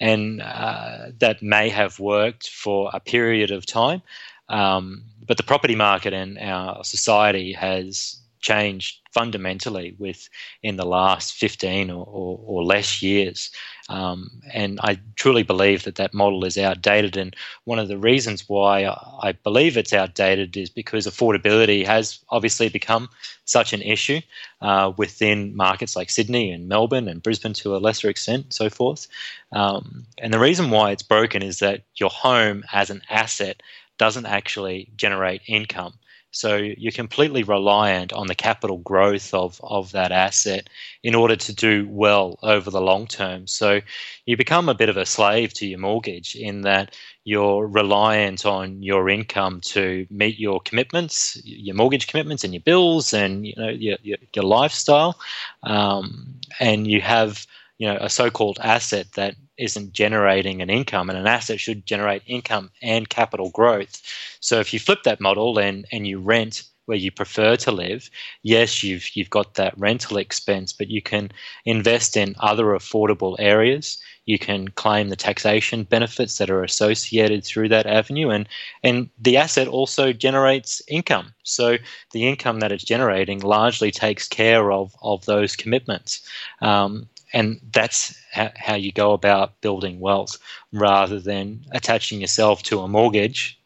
And 0.00 0.42
uh, 0.42 1.10
that 1.18 1.42
may 1.42 1.68
have 1.68 2.00
worked 2.00 2.48
for 2.48 2.90
a 2.92 3.00
period 3.00 3.50
of 3.50 3.66
time. 3.66 4.02
Um, 4.48 5.04
but 5.26 5.36
the 5.36 5.42
property 5.42 5.74
market 5.74 6.12
and 6.12 6.38
our 6.38 6.84
society 6.84 7.52
has 7.52 8.20
changed 8.44 9.00
fundamentally 9.14 9.96
with 9.98 10.28
in 10.62 10.76
the 10.76 10.84
last 10.84 11.32
15 11.34 11.90
or, 11.90 12.04
or, 12.06 12.38
or 12.44 12.64
less 12.64 13.00
years. 13.00 13.50
Um, 13.88 14.42
and 14.52 14.78
I 14.82 15.00
truly 15.16 15.42
believe 15.42 15.84
that 15.84 15.94
that 15.94 16.12
model 16.12 16.44
is 16.44 16.58
outdated. 16.58 17.16
And 17.16 17.34
one 17.64 17.78
of 17.78 17.88
the 17.88 17.96
reasons 17.96 18.46
why 18.46 18.84
I 19.22 19.32
believe 19.32 19.78
it's 19.78 19.94
outdated 19.94 20.56
is 20.58 20.68
because 20.68 21.06
affordability 21.06 21.86
has 21.86 22.18
obviously 22.28 22.68
become 22.68 23.08
such 23.46 23.72
an 23.72 23.80
issue 23.80 24.20
uh, 24.60 24.92
within 24.96 25.56
markets 25.56 25.96
like 25.96 26.10
Sydney 26.10 26.50
and 26.50 26.68
Melbourne 26.68 27.08
and 27.08 27.22
Brisbane 27.22 27.54
to 27.54 27.76
a 27.76 27.78
lesser 27.78 28.10
extent, 28.10 28.44
and 28.44 28.52
so 28.52 28.68
forth. 28.68 29.06
Um, 29.52 30.04
and 30.18 30.34
the 30.34 30.38
reason 30.38 30.70
why 30.70 30.90
it's 30.90 31.02
broken 31.02 31.42
is 31.42 31.60
that 31.60 31.82
your 31.96 32.10
home 32.10 32.64
as 32.72 32.90
an 32.90 33.02
asset 33.08 33.62
doesn't 33.98 34.26
actually 34.26 34.90
generate 34.96 35.42
income. 35.46 35.94
So 36.34 36.56
you're 36.56 36.90
completely 36.90 37.44
reliant 37.44 38.12
on 38.12 38.26
the 38.26 38.34
capital 38.34 38.78
growth 38.78 39.32
of, 39.32 39.60
of 39.62 39.92
that 39.92 40.10
asset 40.10 40.68
in 41.04 41.14
order 41.14 41.36
to 41.36 41.54
do 41.54 41.86
well 41.88 42.40
over 42.42 42.70
the 42.70 42.80
long 42.80 43.06
term. 43.06 43.46
So 43.46 43.80
you 44.26 44.36
become 44.36 44.68
a 44.68 44.74
bit 44.74 44.88
of 44.88 44.96
a 44.96 45.06
slave 45.06 45.54
to 45.54 45.66
your 45.66 45.78
mortgage 45.78 46.34
in 46.34 46.62
that 46.62 46.96
you're 47.22 47.68
reliant 47.68 48.44
on 48.44 48.82
your 48.82 49.08
income 49.08 49.60
to 49.60 50.08
meet 50.10 50.36
your 50.36 50.60
commitments, 50.60 51.40
your 51.44 51.76
mortgage 51.76 52.08
commitments, 52.08 52.42
and 52.42 52.52
your 52.52 52.62
bills, 52.62 53.14
and 53.14 53.46
you 53.46 53.54
know 53.56 53.68
your 53.68 53.98
your, 54.02 54.18
your 54.34 54.44
lifestyle, 54.44 55.16
um, 55.62 56.34
and 56.58 56.88
you 56.88 57.00
have 57.00 57.46
you 57.78 57.86
know 57.86 57.98
a 58.00 58.08
so-called 58.08 58.58
asset 58.62 59.06
that 59.12 59.34
isn't 59.58 59.92
generating 59.92 60.62
an 60.62 60.70
income 60.70 61.08
and 61.08 61.18
an 61.18 61.26
asset 61.26 61.60
should 61.60 61.86
generate 61.86 62.22
income 62.26 62.70
and 62.82 63.08
capital 63.08 63.50
growth. 63.50 64.02
So 64.40 64.60
if 64.60 64.72
you 64.72 64.80
flip 64.80 65.02
that 65.04 65.20
model 65.20 65.58
and 65.58 65.86
and 65.92 66.06
you 66.06 66.18
rent 66.18 66.62
where 66.86 66.98
you 66.98 67.10
prefer 67.10 67.56
to 67.56 67.70
live 67.72 68.10
yes 68.42 68.82
you've 68.82 69.08
you've 69.16 69.30
got 69.30 69.54
that 69.54 69.72
rental 69.78 70.18
expense 70.18 70.70
but 70.70 70.88
you 70.90 71.00
can 71.00 71.30
invest 71.64 72.16
in 72.16 72.34
other 72.40 72.66
affordable 72.66 73.36
areas. 73.38 73.98
You 74.26 74.38
can 74.38 74.68
claim 74.68 75.08
the 75.08 75.16
taxation 75.16 75.84
benefits 75.84 76.38
that 76.38 76.50
are 76.50 76.62
associated 76.62 77.44
through 77.44 77.68
that 77.70 77.86
avenue 77.86 78.30
and 78.30 78.48
and 78.82 79.08
the 79.18 79.36
asset 79.36 79.68
also 79.68 80.12
generates 80.12 80.82
income. 80.88 81.34
So 81.42 81.76
the 82.12 82.26
income 82.28 82.60
that 82.60 82.72
it's 82.72 82.84
generating 82.84 83.40
largely 83.40 83.90
takes 83.90 84.28
care 84.28 84.70
of 84.72 84.94
of 85.02 85.24
those 85.26 85.56
commitments. 85.56 86.26
Um, 86.60 87.08
and 87.34 87.60
that's 87.72 88.16
how 88.32 88.76
you 88.76 88.92
go 88.92 89.12
about 89.12 89.60
building 89.60 90.00
wealth 90.00 90.38
rather 90.72 91.18
than 91.18 91.60
attaching 91.72 92.20
yourself 92.20 92.62
to 92.62 92.80
a 92.80 92.88
mortgage 92.88 93.58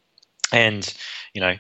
and 0.52 0.94
you 1.34 1.40
know 1.40 1.54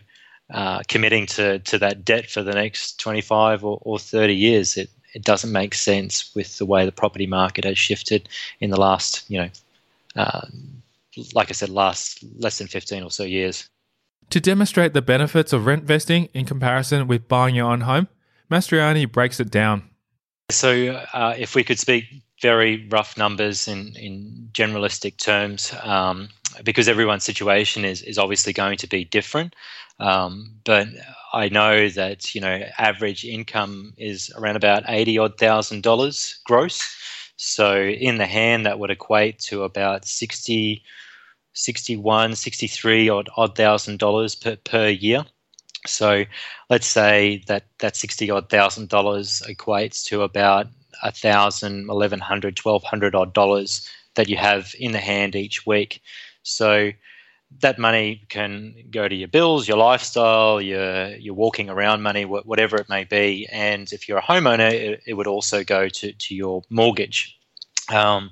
uh, 0.52 0.80
committing 0.88 1.26
to, 1.26 1.58
to 1.60 1.78
that 1.78 2.06
debt 2.06 2.30
for 2.30 2.42
the 2.42 2.54
next 2.54 2.98
25 3.00 3.62
or, 3.64 3.78
or 3.82 3.98
30 3.98 4.34
years. 4.34 4.78
It, 4.78 4.88
it 5.12 5.22
doesn't 5.22 5.52
make 5.52 5.74
sense 5.74 6.34
with 6.34 6.56
the 6.56 6.64
way 6.64 6.86
the 6.86 6.92
property 6.92 7.26
market 7.26 7.64
has 7.64 7.78
shifted 7.78 8.28
in 8.60 8.70
the 8.70 8.80
last 8.80 9.24
you 9.28 9.38
know 9.38 9.50
uh, 10.16 10.46
like 11.34 11.50
i 11.50 11.52
said 11.52 11.68
last 11.68 12.24
less 12.38 12.58
than 12.58 12.66
15 12.66 13.02
or 13.02 13.10
so 13.10 13.24
years. 13.24 13.68
To 14.30 14.40
demonstrate 14.40 14.92
the 14.92 15.02
benefits 15.02 15.52
of 15.52 15.66
rent 15.66 15.84
vesting 15.84 16.28
in 16.34 16.44
comparison 16.44 17.06
with 17.06 17.28
buying 17.28 17.54
your 17.54 17.70
own 17.70 17.82
home 17.82 18.08
Mastroianni 18.50 19.10
breaks 19.10 19.40
it 19.40 19.50
down 19.50 19.88
so, 20.50 21.02
uh, 21.12 21.34
if 21.38 21.54
we 21.54 21.62
could 21.62 21.78
speak 21.78 22.04
very 22.40 22.86
rough 22.88 23.16
numbers 23.16 23.68
in, 23.68 23.94
in 23.96 24.48
generalistic 24.52 25.18
terms, 25.18 25.74
um, 25.82 26.28
because 26.64 26.88
everyone's 26.88 27.24
situation 27.24 27.84
is, 27.84 28.02
is 28.02 28.18
obviously 28.18 28.52
going 28.52 28.78
to 28.78 28.86
be 28.86 29.04
different. 29.04 29.54
Um, 30.00 30.54
but 30.64 30.88
I 31.32 31.48
know 31.48 31.88
that 31.88 32.34
you 32.34 32.40
know 32.40 32.62
average 32.78 33.24
income 33.24 33.92
is 33.98 34.30
around 34.36 34.56
about 34.56 34.84
eighty 34.88 35.18
odd 35.18 35.38
thousand 35.38 35.82
dollars 35.82 36.40
gross. 36.44 36.82
So 37.36 37.82
in 37.82 38.18
the 38.18 38.26
hand, 38.26 38.66
that 38.66 38.78
would 38.80 38.90
equate 38.90 39.38
to 39.40 39.62
about 39.62 40.04
60, 40.04 40.82
61, 41.52 42.34
63 42.34 43.08
odd, 43.08 43.28
odd 43.36 43.56
thousand 43.56 44.00
dollars 44.00 44.34
per, 44.34 44.56
per 44.56 44.88
year. 44.88 45.24
So 45.86 46.24
let's 46.70 46.86
say 46.86 47.42
that 47.46 47.64
that 47.78 47.96
sixty 47.96 48.30
odd 48.30 48.48
thousand 48.48 48.88
dollars 48.88 49.42
equates 49.48 50.04
to 50.06 50.22
about 50.22 50.66
a 51.02 51.12
thousand, 51.12 51.88
eleven 51.88 52.20
hundred, 52.20 52.56
twelve 52.56 52.82
hundred 52.82 53.14
odd 53.14 53.32
dollars 53.32 53.88
that 54.14 54.28
you 54.28 54.36
have 54.36 54.74
in 54.78 54.92
the 54.92 54.98
hand 54.98 55.36
each 55.36 55.66
week. 55.66 56.02
So 56.42 56.92
that 57.60 57.78
money 57.78 58.22
can 58.28 58.74
go 58.90 59.08
to 59.08 59.14
your 59.14 59.28
bills, 59.28 59.68
your 59.68 59.78
lifestyle, 59.78 60.60
your 60.60 61.16
your 61.16 61.34
walking 61.34 61.70
around 61.70 62.02
money, 62.02 62.24
whatever 62.24 62.76
it 62.76 62.88
may 62.88 63.04
be. 63.04 63.46
And 63.50 63.90
if 63.92 64.08
you're 64.08 64.18
a 64.18 64.22
homeowner, 64.22 64.72
it, 64.72 65.02
it 65.06 65.14
would 65.14 65.26
also 65.26 65.64
go 65.64 65.88
to 65.88 66.12
to 66.12 66.34
your 66.34 66.62
mortgage. 66.68 67.38
Um, 67.90 68.30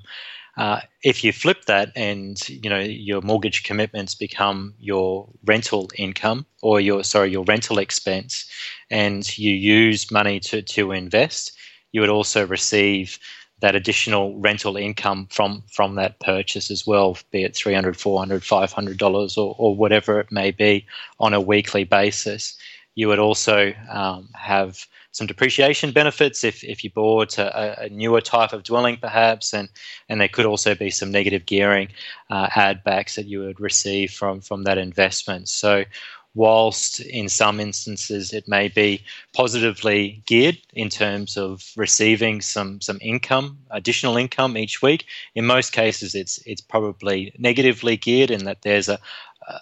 uh, 0.57 0.81
if 1.03 1.23
you 1.23 1.31
flip 1.31 1.65
that 1.65 1.91
and 1.95 2.37
you 2.49 2.69
know 2.69 2.79
your 2.79 3.21
mortgage 3.21 3.63
commitments 3.63 4.15
become 4.15 4.73
your 4.79 5.29
rental 5.45 5.89
income 5.95 6.45
or 6.63 6.81
your 6.81 7.03
sorry 7.03 7.31
your 7.31 7.43
rental 7.45 7.77
expense, 7.77 8.49
and 8.89 9.37
you 9.37 9.53
use 9.53 10.11
money 10.11 10.39
to 10.41 10.61
to 10.63 10.91
invest, 10.91 11.53
you 11.91 12.01
would 12.01 12.09
also 12.09 12.45
receive 12.47 13.19
that 13.59 13.75
additional 13.75 14.37
rental 14.39 14.77
income 14.77 15.27
from 15.31 15.63
from 15.71 15.95
that 15.95 16.19
purchase 16.19 16.69
as 16.71 16.85
well 16.85 17.17
be 17.31 17.43
it 17.43 17.55
300 17.55 17.97
400 17.97 18.43
500 18.43 18.97
dollars 18.97 19.37
or, 19.37 19.55
or 19.57 19.75
whatever 19.75 20.19
it 20.19 20.31
may 20.31 20.51
be 20.51 20.85
on 21.19 21.33
a 21.33 21.41
weekly 21.41 21.83
basis. 21.83 22.57
You 22.95 23.07
would 23.09 23.19
also 23.19 23.73
um, 23.89 24.29
have 24.35 24.85
some 25.17 25.25
depreciation 25.25 25.91
benefits 25.91 26.43
if, 26.43 26.63
if 26.63 26.83
you 26.83 26.91
bought 26.91 27.39
a, 27.39 27.85
a, 27.85 27.89
newer 27.89 28.21
type 28.21 28.53
of 28.53 28.61
dwelling, 28.61 28.97
perhaps, 28.97 29.51
and, 29.51 29.67
and 30.07 30.21
there 30.21 30.27
could 30.27 30.45
also 30.45 30.75
be 30.75 30.91
some 30.91 31.09
negative 31.11 31.47
gearing 31.47 31.87
uh, 32.29 32.47
add 32.55 32.83
backs 32.83 33.15
that 33.15 33.25
you 33.25 33.39
would 33.39 33.59
receive 33.59 34.11
from, 34.11 34.41
from 34.41 34.61
that 34.63 34.77
investment. 34.77 35.49
So, 35.49 35.85
whilst 36.35 36.99
in 36.99 37.27
some 37.27 37.59
instances 37.59 38.31
it 38.31 38.47
may 38.47 38.67
be 38.67 39.01
positively 39.33 40.21
geared 40.27 40.59
in 40.73 40.87
terms 40.87 41.35
of 41.35 41.71
receiving 41.75 42.41
some 42.41 42.79
some 42.79 42.99
income, 43.01 43.57
additional 43.71 44.17
income 44.17 44.55
each 44.55 44.83
week, 44.83 45.05
in 45.33 45.47
most 45.47 45.71
cases 45.73 46.13
it's 46.13 46.37
it's 46.45 46.61
probably 46.61 47.33
negatively 47.39 47.97
geared 47.97 48.29
in 48.29 48.43
that 48.43 48.61
there's 48.61 48.87
a 48.87 48.99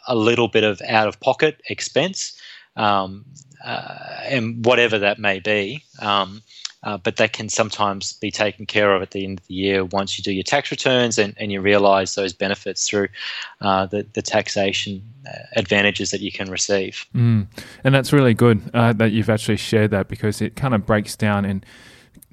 a 0.07 0.15
little 0.15 0.49
bit 0.49 0.65
of 0.65 0.81
out 0.81 1.07
of 1.07 1.17
pocket 1.21 1.61
expense 1.69 2.37
um, 2.75 3.23
and 3.65 4.65
whatever 4.65 4.99
that 4.99 5.19
may 5.19 5.39
be. 5.39 5.83
Um, 5.99 6.41
uh, 6.85 6.97
but 6.97 7.15
that 7.17 7.33
can 7.33 7.49
sometimes 7.49 8.13
be 8.13 8.29
taken 8.29 8.67
care 8.67 8.93
of 8.93 9.01
at 9.01 9.09
the 9.09 9.25
end 9.25 9.39
of 9.39 9.47
the 9.47 9.55
year 9.55 9.83
once 9.85 10.17
you 10.17 10.23
do 10.23 10.31
your 10.31 10.43
tax 10.43 10.69
returns 10.69 11.17
and, 11.17 11.33
and 11.37 11.51
you 11.51 11.59
realize 11.59 12.13
those 12.13 12.31
benefits 12.31 12.87
through 12.87 13.07
uh, 13.61 13.87
the, 13.87 14.05
the 14.13 14.21
taxation 14.21 15.01
uh, 15.27 15.31
advantages 15.55 16.11
that 16.11 16.21
you 16.21 16.31
can 16.31 16.49
receive. 16.51 17.07
Mm. 17.15 17.47
And 17.83 17.95
that's 17.95 18.13
really 18.13 18.35
good 18.35 18.61
uh, 18.75 18.93
that 18.93 19.11
you've 19.11 19.31
actually 19.31 19.57
shared 19.57 19.89
that 19.91 20.07
because 20.07 20.41
it 20.41 20.55
kind 20.55 20.75
of 20.75 20.85
breaks 20.85 21.15
down 21.15 21.43
and 21.43 21.65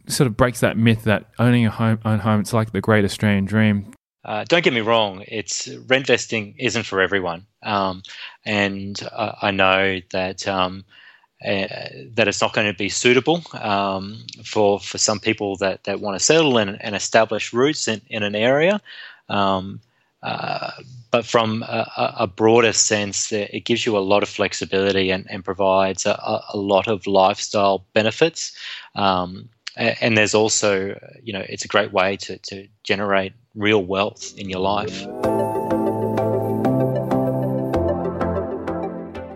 sort 0.07 0.27
of 0.27 0.37
breaks 0.37 0.61
that 0.61 0.77
myth 0.77 1.05
that 1.05 1.31
owning 1.39 1.65
a 1.65 1.71
home, 1.71 1.99
own 2.05 2.19
home, 2.19 2.41
it's 2.41 2.53
like 2.53 2.73
the 2.73 2.83
great 2.83 3.07
Australian 3.07 3.47
dream. 3.47 3.95
Uh, 4.25 4.45
don't 4.49 4.63
get 4.63 4.73
me 4.73 4.81
wrong; 4.81 5.25
it's 5.27 5.69
rent 5.89 6.07
vesting 6.07 6.55
isn't 6.57 6.85
for 6.85 7.01
everyone, 7.01 7.45
um, 7.65 8.03
and 8.45 9.01
uh, 9.11 9.33
I 9.43 9.51
know 9.51 10.01
that 10.13 10.47
um, 10.47 10.85
uh, 11.45 11.67
that 12.15 12.29
it's 12.29 12.41
not 12.41 12.53
going 12.53 12.67
to 12.67 12.77
be 12.77 12.89
suitable 12.89 13.43
um, 13.55 14.19
for 14.45 14.79
for 14.79 14.99
some 14.99 15.19
people 15.19 15.57
that, 15.57 15.85
that 15.85 16.01
want 16.01 16.19
to 16.19 16.25
settle 16.25 16.59
and, 16.59 16.81
and 16.83 16.95
establish 16.95 17.53
roots 17.53 17.89
in, 17.89 18.01
in 18.09 18.23
an 18.23 18.35
area. 18.35 18.81
Um, 19.29 19.81
uh, 20.23 20.71
but 21.11 21.27
from 21.27 21.63
a, 21.65 22.15
a, 22.21 22.27
broader 22.27 22.73
sense, 22.73 23.33
it 23.33 23.65
gives 23.65 23.85
you 23.85 23.99
a 23.99 24.01
lot 24.01 24.23
of 24.23 24.29
flexibility 24.29 25.11
and, 25.11 25.27
and 25.29 25.45
provides 25.45 26.07
a, 26.07 26.43
a, 26.53 26.57
lot 26.57 26.87
of 26.87 27.07
lifestyle 27.07 27.85
benefits. 27.93 28.57
Um, 28.95 29.49
and 29.77 30.17
there's 30.17 30.35
also, 30.35 30.99
you 31.23 31.33
know, 31.33 31.45
it's 31.49 31.65
a 31.65 31.69
great 31.69 31.93
way 31.93 32.17
to, 32.19 32.39
to 32.39 32.69
generate 32.85 33.33
real 33.55 33.83
wealth 33.85 34.33
in 34.39 34.49
your 34.49 34.61
life. 34.61 35.07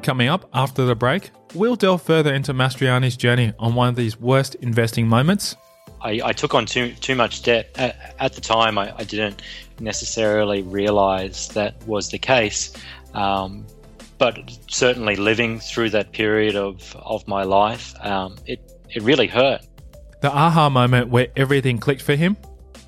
Coming 0.06 0.28
up 0.28 0.48
after 0.54 0.84
the 0.84 0.94
break, 0.94 1.32
we'll 1.52 1.74
delve 1.74 2.00
further 2.00 2.32
into 2.32 2.54
Mastroianni's 2.54 3.16
journey 3.16 3.52
on 3.58 3.74
one 3.74 3.88
of 3.88 3.96
these 3.96 4.20
worst 4.20 4.54
investing 4.54 5.08
moments. 5.08 5.56
I, 6.00 6.20
I 6.26 6.32
took 6.32 6.54
on 6.54 6.64
too 6.64 6.92
too 6.92 7.16
much 7.16 7.42
debt 7.42 7.70
at, 7.74 8.14
at 8.20 8.32
the 8.34 8.40
time. 8.40 8.78
I, 8.78 8.94
I, 8.96 9.02
didn't 9.02 9.42
necessarily 9.80 10.62
realize 10.62 11.48
that 11.48 11.84
was 11.88 12.10
the 12.10 12.20
case, 12.20 12.72
um, 13.14 13.66
but 14.16 14.38
certainly 14.68 15.16
living 15.16 15.58
through 15.58 15.90
that 15.90 16.12
period 16.12 16.54
of 16.54 16.94
of 17.02 17.26
my 17.26 17.42
life, 17.42 17.92
um, 18.00 18.36
it 18.46 18.60
it 18.88 19.02
really 19.02 19.26
hurt. 19.26 19.66
The 20.20 20.30
aha 20.30 20.70
moment 20.70 21.10
where 21.10 21.26
everything 21.34 21.78
clicked 21.78 22.02
for 22.02 22.14
him. 22.14 22.36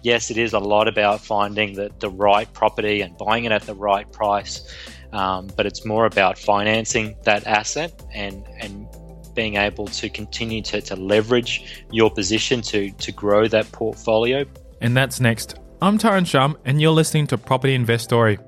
Yes, 0.04 0.30
it 0.30 0.38
is 0.38 0.52
a 0.52 0.60
lot 0.60 0.86
about 0.86 1.20
finding 1.20 1.74
the, 1.74 1.90
the 1.98 2.10
right 2.10 2.50
property 2.52 3.00
and 3.00 3.18
buying 3.18 3.44
it 3.44 3.50
at 3.50 3.62
the 3.62 3.74
right 3.74 4.10
price 4.12 4.72
um, 5.12 5.48
but 5.56 5.66
it's 5.66 5.84
more 5.84 6.06
about 6.06 6.38
financing 6.38 7.16
that 7.24 7.46
asset 7.46 8.02
and 8.12 8.44
and 8.60 8.86
being 9.34 9.56
able 9.56 9.86
to 9.86 10.08
continue 10.08 10.60
to, 10.62 10.80
to 10.80 10.96
leverage 10.96 11.84
your 11.90 12.10
position 12.10 12.60
to 12.62 12.90
to 12.92 13.12
grow 13.12 13.46
that 13.48 13.70
portfolio. 13.72 14.44
And 14.80 14.96
that's 14.96 15.20
next. 15.20 15.56
I'm 15.80 15.96
Tyron 15.96 16.26
Shum, 16.26 16.58
and 16.64 16.80
you're 16.80 16.92
listening 16.92 17.28
to 17.28 17.38
Property 17.38 17.74
Investory. 17.74 18.38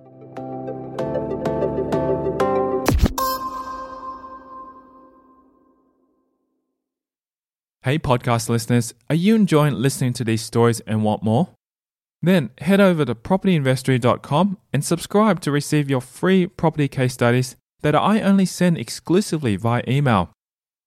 Hey, 7.82 7.98
podcast 7.98 8.48
listeners, 8.48 8.92
are 9.08 9.14
you 9.14 9.34
enjoying 9.34 9.74
listening 9.74 10.12
to 10.14 10.24
these 10.24 10.42
stories 10.42 10.80
and 10.80 11.02
want 11.02 11.22
more? 11.22 11.48
Then 12.22 12.50
head 12.58 12.80
over 12.80 13.04
to 13.04 13.14
propertyinvestory.com 13.14 14.58
and 14.72 14.84
subscribe 14.84 15.40
to 15.40 15.50
receive 15.50 15.88
your 15.88 16.00
free 16.00 16.46
property 16.46 16.88
case 16.88 17.14
studies 17.14 17.56
that 17.82 17.94
I 17.94 18.20
only 18.20 18.44
send 18.44 18.76
exclusively 18.76 19.56
via 19.56 19.82
email. 19.88 20.30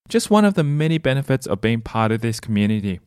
Just 0.09 0.29
one 0.29 0.45
of 0.45 0.53
the 0.53 0.63
many 0.63 0.97
benefits 0.97 1.47
of 1.47 1.61
being 1.61 1.81
part 1.81 2.11
of 2.11 2.21
this 2.21 2.39
community. 2.39 2.99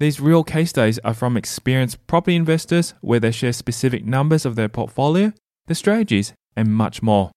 These 0.00 0.20
real 0.20 0.44
case 0.44 0.70
studies 0.70 0.98
are 1.00 1.12
from 1.12 1.36
experienced 1.36 2.06
property 2.06 2.36
investors 2.36 2.94
where 3.00 3.20
they 3.20 3.32
share 3.32 3.52
specific 3.52 4.06
numbers 4.06 4.46
of 4.46 4.54
their 4.54 4.68
portfolio, 4.68 5.32
the 5.66 5.74
strategies, 5.74 6.32
and 6.56 6.72
much 6.72 7.02
more. 7.02 7.32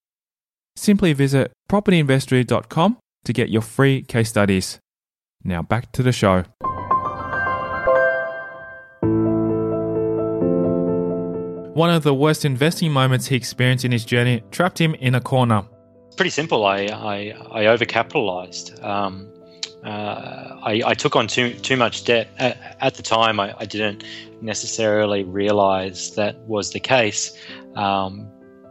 Simply 0.76 1.12
visit 1.12 1.52
propertyinvestory.com 1.68 2.98
to 3.24 3.32
get 3.32 3.50
your 3.50 3.62
free 3.62 4.02
case 4.02 4.28
studies. 4.28 4.78
Now 5.44 5.62
back 5.62 5.92
to 5.92 6.02
the 6.02 6.12
show. 6.12 6.44
One 11.74 11.88
of 11.88 12.02
the 12.02 12.12
worst 12.12 12.44
investing 12.44 12.92
moments 12.92 13.26
he 13.26 13.34
experienced 13.34 13.86
in 13.86 13.92
his 13.92 14.04
journey 14.04 14.42
trapped 14.50 14.78
him 14.78 14.94
in 14.96 15.14
a 15.14 15.20
corner. 15.22 15.64
Pretty 16.16 16.30
simple. 16.30 16.66
I 16.66 16.80
I, 16.84 17.34
I 17.50 17.62
overcapitalized. 17.64 18.84
Um, 18.84 19.26
uh, 19.82 20.58
I, 20.62 20.82
I, 20.86 20.94
took 20.94 21.16
on 21.16 21.26
too 21.26 21.54
too 21.54 21.76
much 21.76 22.04
debt 22.04 22.28
at, 22.38 22.76
at 22.80 22.94
the 22.94 23.02
time. 23.02 23.40
I, 23.40 23.54
I, 23.58 23.64
didn't 23.64 24.04
necessarily 24.40 25.24
realize 25.24 26.14
that 26.14 26.36
was 26.46 26.70
the 26.70 26.78
case, 26.78 27.36
um, 27.74 28.30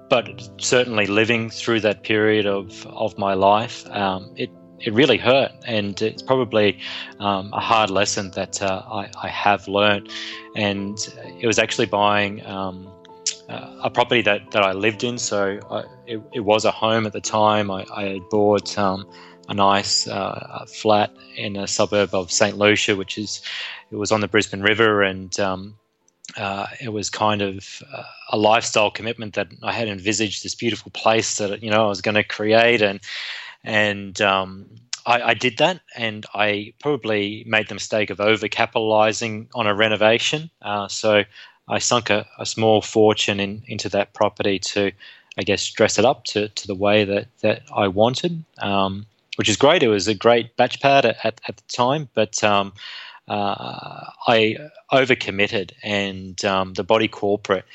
but 0.10 0.50
certainly 0.58 1.08
living 1.08 1.50
through 1.50 1.82
that 1.82 2.04
period 2.04 2.46
of 2.46 2.86
of 2.88 3.18
my 3.18 3.34
life, 3.34 3.86
um, 3.90 4.32
it 4.38 4.52
it 4.80 4.94
really 4.94 5.18
hurt, 5.18 5.52
and 5.66 6.02
it's 6.02 6.22
probably 6.22 6.80
um, 7.20 7.52
a 7.54 7.60
hard 7.60 7.90
lesson 7.90 8.32
that 8.32 8.62
uh, 8.62 8.84
I, 8.92 9.10
I, 9.22 9.28
have 9.28 9.68
learned. 9.68 10.10
And 10.56 10.98
it 11.40 11.46
was 11.46 11.60
actually 11.60 11.86
buying 11.86 12.46
um, 12.46 12.92
uh, 13.52 13.82
a 13.84 13.90
property 13.90 14.22
that, 14.22 14.52
that 14.52 14.64
I 14.64 14.72
lived 14.72 15.04
in, 15.04 15.18
so 15.18 15.60
I, 15.70 15.84
it, 16.08 16.22
it, 16.34 16.40
was 16.42 16.66
a 16.66 16.72
home 16.72 17.06
at 17.06 17.14
the 17.14 17.22
time. 17.22 17.70
I, 17.70 17.86
I 17.94 18.04
had 18.04 18.30
bought 18.30 18.78
um, 18.78 19.06
a 19.50 19.54
nice 19.54 20.08
uh, 20.08 20.66
flat 20.68 21.12
in 21.36 21.58
a 21.58 21.68
suburb 21.68 22.14
of 22.14 22.32
St 22.32 22.58
Lucia, 22.58 22.96
which 22.96 23.18
is 23.18 23.42
it 23.92 23.98
was 23.98 24.12
on 24.12 24.22
the 24.22 24.28
Brisbane 24.28 24.62
River, 24.62 25.04
and 25.04 25.38
um, 25.40 25.76
uh, 26.38 26.68
it 26.80 26.90
was 26.90 27.10
kind 27.10 27.42
of 27.42 27.84
uh, 27.94 28.04
a 28.30 28.38
lifestyle 28.38 28.90
commitment 28.90 29.34
that 29.34 29.50
I 29.64 29.74
had 29.74 29.88
envisaged 29.88 30.44
this 30.44 30.56
beautiful 30.56 30.92
place 30.92 31.38
that 31.38 31.62
you 31.62 31.70
know 31.70 31.86
I 31.86 31.90
was 31.90 32.02
going 32.02 32.16
to 32.16 32.24
create, 32.24 32.82
and 32.82 33.02
and 33.64 34.22
um, 34.22 34.70
I, 35.06 35.22
I, 35.22 35.34
did 35.34 35.58
that, 35.58 35.82
and 35.96 36.26
I 36.34 36.74
probably 36.80 37.44
made 37.46 37.68
the 37.68 37.74
mistake 37.74 38.10
of 38.10 38.20
overcapitalizing 38.20 39.50
on 39.54 39.68
a 39.68 39.76
renovation. 39.76 40.50
Uh, 40.62 40.88
so 40.88 41.24
I 41.68 41.80
sunk 41.80 42.10
a, 42.10 42.26
a 42.38 42.46
small 42.46 42.82
fortune 42.82 43.40
in, 43.40 43.64
into 43.68 43.90
that 43.90 44.14
property 44.14 44.60
to, 44.60 44.92
I 45.38 45.44
guess, 45.44 45.70
dress 45.70 45.98
it 45.98 46.06
up 46.06 46.26
to, 46.26 46.50
to 46.50 46.68
the 46.68 46.76
way 46.76 47.06
that, 47.06 47.28
that 47.42 47.64
I 47.76 47.88
wanted, 47.88 48.44
um, 48.58 49.06
which 49.38 49.50
is 49.50 49.58
great. 49.58 49.84
It 49.84 49.88
was 49.88 50.08
a 50.08 50.14
great 50.14 50.56
batch 50.58 50.82
pad 50.82 51.06
at, 51.06 51.18
at, 51.24 51.42
at 51.48 51.58
the 51.58 51.64
time, 51.68 52.10
but 52.14 52.44
um, 52.44 52.74
uh, 53.28 54.06
I 54.28 54.58
overcommitted, 54.92 55.72
and 55.84 56.44
um, 56.44 56.74
the 56.74 56.84
body 56.84 57.08
corporate 57.08 57.66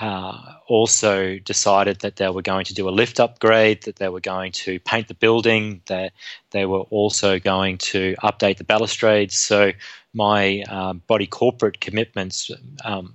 uh, 0.00 0.54
also 0.68 1.38
decided 1.38 2.00
that 2.00 2.16
they 2.16 2.28
were 2.28 2.42
going 2.42 2.64
to 2.64 2.74
do 2.74 2.88
a 2.88 2.90
lift 2.90 3.18
upgrade, 3.20 3.82
that 3.82 3.96
they 3.96 4.08
were 4.08 4.20
going 4.20 4.52
to 4.52 4.78
paint 4.80 5.08
the 5.08 5.14
building, 5.14 5.82
that 5.86 6.12
they 6.50 6.66
were 6.66 6.82
also 6.90 7.38
going 7.38 7.78
to 7.78 8.14
update 8.22 8.56
the 8.58 8.64
balustrades. 8.64 9.38
So 9.38 9.72
my 10.14 10.62
uh, 10.68 10.92
body 10.94 11.26
corporate 11.26 11.80
commitments 11.80 12.50
um, 12.84 13.14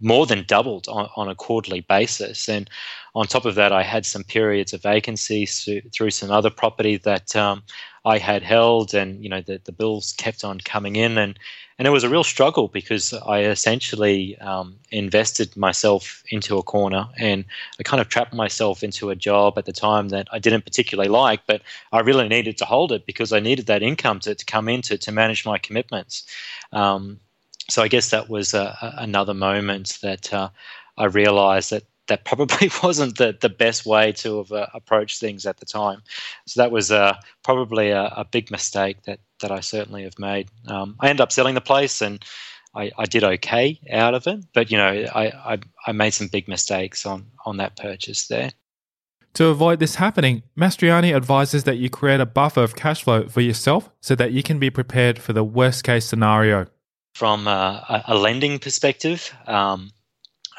more 0.00 0.26
than 0.26 0.44
doubled 0.46 0.88
on, 0.88 1.08
on, 1.16 1.28
a 1.28 1.34
quarterly 1.34 1.80
basis. 1.80 2.48
And 2.48 2.70
on 3.14 3.26
top 3.26 3.44
of 3.44 3.56
that, 3.56 3.72
I 3.72 3.82
had 3.82 4.06
some 4.06 4.22
periods 4.22 4.72
of 4.72 4.82
vacancies 4.82 5.64
through, 5.64 5.82
through 5.92 6.10
some 6.10 6.30
other 6.30 6.50
property 6.50 6.96
that 6.98 7.34
um, 7.34 7.62
I 8.04 8.18
had 8.18 8.42
held, 8.42 8.94
and 8.94 9.22
you 9.22 9.28
know 9.28 9.40
the, 9.40 9.60
the 9.64 9.72
bills 9.72 10.14
kept 10.16 10.44
on 10.44 10.60
coming 10.60 10.96
in, 10.96 11.18
and 11.18 11.38
and 11.78 11.86
it 11.86 11.90
was 11.90 12.04
a 12.04 12.08
real 12.08 12.24
struggle 12.24 12.68
because 12.68 13.12
I 13.12 13.42
essentially 13.42 14.36
um, 14.38 14.76
invested 14.90 15.56
myself 15.56 16.22
into 16.30 16.58
a 16.58 16.62
corner, 16.62 17.06
and 17.16 17.44
I 17.78 17.82
kind 17.82 18.00
of 18.00 18.08
trapped 18.08 18.34
myself 18.34 18.82
into 18.82 19.10
a 19.10 19.16
job 19.16 19.58
at 19.58 19.66
the 19.66 19.72
time 19.72 20.08
that 20.08 20.26
I 20.32 20.38
didn't 20.38 20.64
particularly 20.64 21.08
like, 21.08 21.40
but 21.46 21.62
I 21.92 22.00
really 22.00 22.28
needed 22.28 22.56
to 22.58 22.64
hold 22.64 22.92
it 22.92 23.06
because 23.06 23.32
I 23.32 23.40
needed 23.40 23.66
that 23.66 23.82
income 23.82 24.20
to, 24.20 24.34
to 24.34 24.44
come 24.44 24.68
in 24.68 24.82
to, 24.82 24.98
to 24.98 25.12
manage 25.12 25.44
my 25.44 25.58
commitments. 25.58 26.24
Um, 26.72 27.20
so 27.68 27.82
I 27.82 27.88
guess 27.88 28.10
that 28.10 28.28
was 28.28 28.54
uh, 28.54 28.74
another 28.96 29.34
moment 29.34 29.98
that 30.02 30.32
uh, 30.32 30.48
I 30.96 31.04
realized 31.04 31.70
that 31.70 31.84
that 32.08 32.24
probably 32.24 32.70
wasn't 32.82 33.18
the, 33.18 33.36
the 33.38 33.48
best 33.48 33.86
way 33.86 34.12
to 34.12 34.38
have 34.38 34.52
uh, 34.52 34.66
approached 34.74 35.20
things 35.20 35.46
at 35.46 35.58
the 35.58 35.66
time. 35.66 36.02
So 36.46 36.60
that 36.60 36.70
was 36.70 36.90
uh, 36.90 37.16
probably 37.44 37.90
a, 37.90 38.06
a, 38.16 38.24
big 38.24 38.50
mistake 38.50 39.02
that, 39.02 39.20
that 39.40 39.52
I 39.52 39.60
certainly 39.60 40.04
have 40.04 40.18
made. 40.18 40.48
Um, 40.66 40.96
I 41.00 41.08
ended 41.08 41.20
up 41.20 41.32
selling 41.32 41.54
the 41.54 41.60
place 41.60 42.00
and 42.00 42.24
I, 42.74 42.90
I 42.98 43.04
did 43.04 43.24
okay 43.24 43.78
out 43.90 44.14
of 44.14 44.26
it, 44.26 44.44
but 44.52 44.70
you 44.70 44.78
know 44.78 44.88
I, 44.88 45.52
I, 45.54 45.58
I 45.86 45.92
made 45.92 46.14
some 46.14 46.28
big 46.28 46.48
mistakes 46.48 47.06
on, 47.06 47.26
on 47.44 47.58
that 47.58 47.76
purchase 47.76 48.28
there. 48.28 48.50
To 49.34 49.46
avoid 49.46 49.78
this 49.78 49.96
happening, 49.96 50.42
Mastroianni 50.56 51.14
advises 51.14 51.64
that 51.64 51.76
you 51.76 51.90
create 51.90 52.20
a 52.20 52.26
buffer 52.26 52.62
of 52.62 52.74
cash 52.74 53.04
flow 53.04 53.28
for 53.28 53.40
yourself 53.40 53.90
so 54.00 54.14
that 54.14 54.32
you 54.32 54.42
can 54.42 54.58
be 54.58 54.70
prepared 54.70 55.18
for 55.18 55.32
the 55.32 55.44
worst 55.44 55.84
case 55.84 56.06
scenario 56.06 56.66
from 57.18 57.48
a, 57.48 58.04
a 58.06 58.14
lending 58.14 58.60
perspective. 58.60 59.34
Um, 59.48 59.90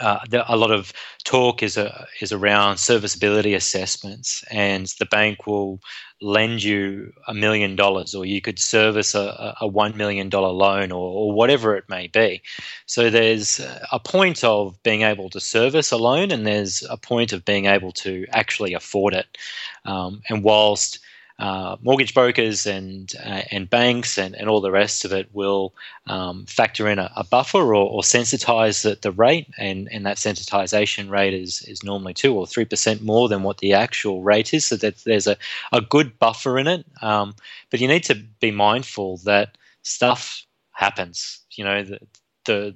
uh, 0.01 0.19
a 0.47 0.57
lot 0.57 0.71
of 0.71 0.91
talk 1.23 1.63
is 1.63 1.77
a, 1.77 2.05
is 2.19 2.33
around 2.33 2.77
serviceability 2.77 3.53
assessments, 3.53 4.43
and 4.51 4.87
the 4.99 5.05
bank 5.05 5.47
will 5.47 5.79
lend 6.21 6.61
you 6.61 7.13
a 7.27 7.33
million 7.33 7.77
dollars, 7.77 8.13
or 8.13 8.25
you 8.25 8.41
could 8.41 8.59
service 8.59 9.15
a, 9.15 9.55
a 9.61 9.67
one 9.67 9.95
million 9.95 10.27
dollar 10.27 10.51
loan, 10.51 10.91
or, 10.91 11.09
or, 11.19 11.31
whatever 11.31 11.77
it 11.77 11.85
may 11.87 12.07
be. 12.07 12.41
So 12.87 13.09
there's 13.09 13.61
a 13.91 13.99
point 13.99 14.43
of 14.43 14.81
being 14.83 15.03
able 15.03 15.29
to 15.29 15.39
service 15.39 15.91
a 15.91 15.97
loan, 15.97 16.29
and 16.29 16.45
there's 16.45 16.83
a 16.89 16.97
point 16.97 17.31
of 17.31 17.45
being 17.45 17.67
able 17.67 17.93
to 18.03 18.25
actually 18.33 18.73
afford 18.73 19.13
it. 19.13 19.37
Um, 19.85 20.21
and 20.29 20.43
whilst 20.43 20.99
uh, 21.39 21.77
mortgage 21.81 22.13
brokers 22.13 22.67
and 22.67 23.13
uh, 23.25 23.43
and 23.49 23.69
banks 23.69 24.17
and, 24.17 24.35
and 24.35 24.49
all 24.49 24.61
the 24.61 24.71
rest 24.71 25.05
of 25.05 25.13
it 25.13 25.29
will 25.33 25.73
um, 26.07 26.45
factor 26.45 26.87
in 26.89 26.99
a, 26.99 27.11
a 27.15 27.23
buffer 27.23 27.73
or, 27.73 27.89
or 27.89 28.01
sensitize 28.01 28.83
the, 28.83 28.97
the 29.01 29.11
rate, 29.11 29.47
and, 29.57 29.87
and 29.91 30.05
that 30.05 30.17
sensitization 30.17 31.09
rate 31.09 31.33
is, 31.33 31.61
is 31.63 31.83
normally 31.83 32.13
two 32.13 32.35
or 32.35 32.45
three 32.45 32.65
percent 32.65 33.01
more 33.01 33.29
than 33.29 33.43
what 33.43 33.59
the 33.59 33.73
actual 33.73 34.21
rate 34.21 34.53
is, 34.53 34.65
so 34.65 34.75
that 34.75 34.97
there's 35.05 35.27
a, 35.27 35.37
a 35.71 35.81
good 35.81 36.19
buffer 36.19 36.59
in 36.59 36.67
it. 36.67 36.85
Um, 37.01 37.33
but 37.71 37.79
you 37.79 37.87
need 37.87 38.03
to 38.03 38.15
be 38.41 38.51
mindful 38.51 39.17
that 39.23 39.57
stuff 39.83 40.45
happens. 40.73 41.39
You 41.51 41.63
know, 41.63 41.83
the, 41.83 41.99
the 42.45 42.75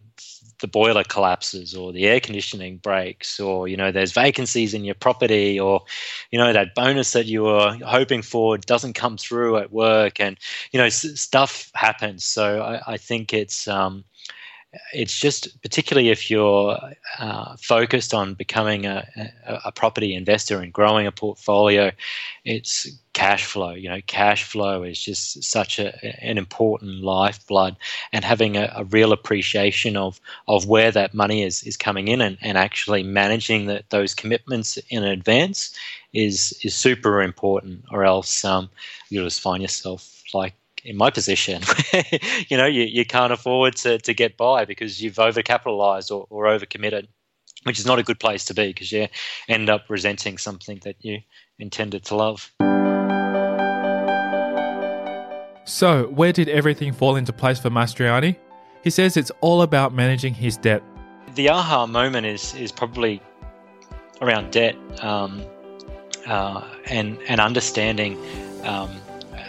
the 0.64 0.68
boiler 0.70 1.04
collapses 1.04 1.76
or 1.76 1.92
the 1.92 2.06
air 2.06 2.22
conditioning 2.22 2.78
breaks 2.78 3.38
or 3.38 3.68
you 3.68 3.76
know 3.76 3.92
there's 3.92 4.14
vacancies 4.14 4.74
in 4.74 4.86
your 4.86 4.96
property 4.96 5.60
or 5.60 5.82
you 6.32 6.40
know 6.40 6.54
that 6.54 6.74
bonus 6.74 7.12
that 7.12 7.26
you 7.26 7.44
were 7.44 7.78
hoping 7.86 8.22
for 8.22 8.58
doesn't 8.58 8.94
come 8.94 9.18
through 9.18 9.58
at 9.58 9.74
work 9.74 10.22
and 10.22 10.38
you 10.72 10.80
know 10.80 10.86
s- 10.86 11.20
stuff 11.20 11.70
happens. 11.76 12.24
So 12.24 12.62
I, 12.62 12.94
I 12.94 12.98
think 12.98 13.34
it's 13.34 13.68
um, 13.68 14.06
it's 14.92 15.18
just 15.18 15.62
particularly 15.62 16.10
if 16.10 16.30
you're 16.30 16.78
uh, 17.20 17.56
focused 17.58 18.14
on 18.14 18.34
becoming 18.34 18.86
a, 18.86 19.08
a, 19.46 19.60
a, 19.66 19.72
property 19.72 20.16
investor 20.16 20.60
and 20.60 20.74
growing 20.74 21.06
a 21.06 21.12
portfolio, 21.12 21.92
it's 22.44 22.90
cash 23.14 23.46
flow. 23.46 23.72
You 23.72 23.90
know, 23.90 24.02
cash 24.08 24.44
flow 24.44 24.84
is 24.84 25.00
just 25.00 25.44
such 25.44 25.78
a, 25.78 25.94
an 26.26 26.38
important 26.38 27.04
lifeblood, 27.04 27.76
and 28.12 28.26
having 28.26 28.58
a, 28.58 28.72
a, 28.76 28.84
real 28.86 29.12
appreciation 29.12 29.96
of 29.96 30.20
of 30.48 30.68
where 30.68 30.92
that 30.92 31.14
money 31.14 31.44
is 31.44 31.64
is 31.64 31.78
coming 31.78 32.08
in 32.08 32.22
and, 32.22 32.38
and 32.42 32.58
actually 32.58 33.04
managing 33.04 33.68
the, 33.68 33.84
those 33.90 34.16
commitments 34.16 34.78
in 34.90 35.04
advance 35.04 35.78
is 36.14 36.58
is 36.64 36.74
super 36.74 37.22
important, 37.22 37.86
or 37.92 38.04
else 38.04 38.44
um, 38.44 38.70
you'll 39.10 39.26
just 39.26 39.42
find 39.42 39.62
yourself 39.62 40.24
like 40.34 40.56
in 40.84 40.98
my 40.98 41.10
position, 41.10 41.62
you 42.50 42.58
know, 42.58 42.66
you, 42.66 42.84
you 42.84 43.06
can't 43.06 43.32
afford 43.32 43.76
to, 43.78 43.98
to 44.00 44.14
get 44.14 44.38
by 44.38 44.66
because 44.66 45.02
you've 45.02 45.16
overcapitalized 45.16 46.12
or, 46.12 46.28
or 46.30 46.46
overcommitted, 46.46 47.08
which 47.64 47.80
is 47.80 47.86
not 47.86 48.00
a 48.00 48.04
good 48.04 48.20
place 48.20 48.46
to 48.46 48.54
be 48.54 48.68
because 48.68 48.92
you 48.92 49.08
end 49.48 49.70
up 49.70 49.86
resenting 49.90 50.38
something 50.38 50.80
that 50.84 50.96
you 51.00 51.20
intended 51.60 52.04
to 52.06 52.16
love. 52.16 52.52
So, 55.66 56.08
where 56.08 56.34
did 56.34 56.50
everything 56.50 56.92
fall 56.92 57.16
into 57.16 57.32
place 57.32 57.58
for 57.58 57.70
Mastroianni? 57.70 58.36
He 58.84 58.90
says 58.90 59.16
it's 59.16 59.32
all 59.40 59.62
about 59.62 59.94
managing 59.94 60.34
his 60.34 60.58
debt. 60.58 60.84
The 61.36 61.50
aha 61.50 61.86
moment 61.88 62.28
is 62.28 62.54
is 62.56 62.70
probably 62.70 63.22
around 64.22 64.52
debt 64.52 64.76
um, 65.02 65.42
uh, 66.28 66.62
and 66.88 67.18
and 67.30 67.40
understanding 67.40 68.18
um, 68.66 68.92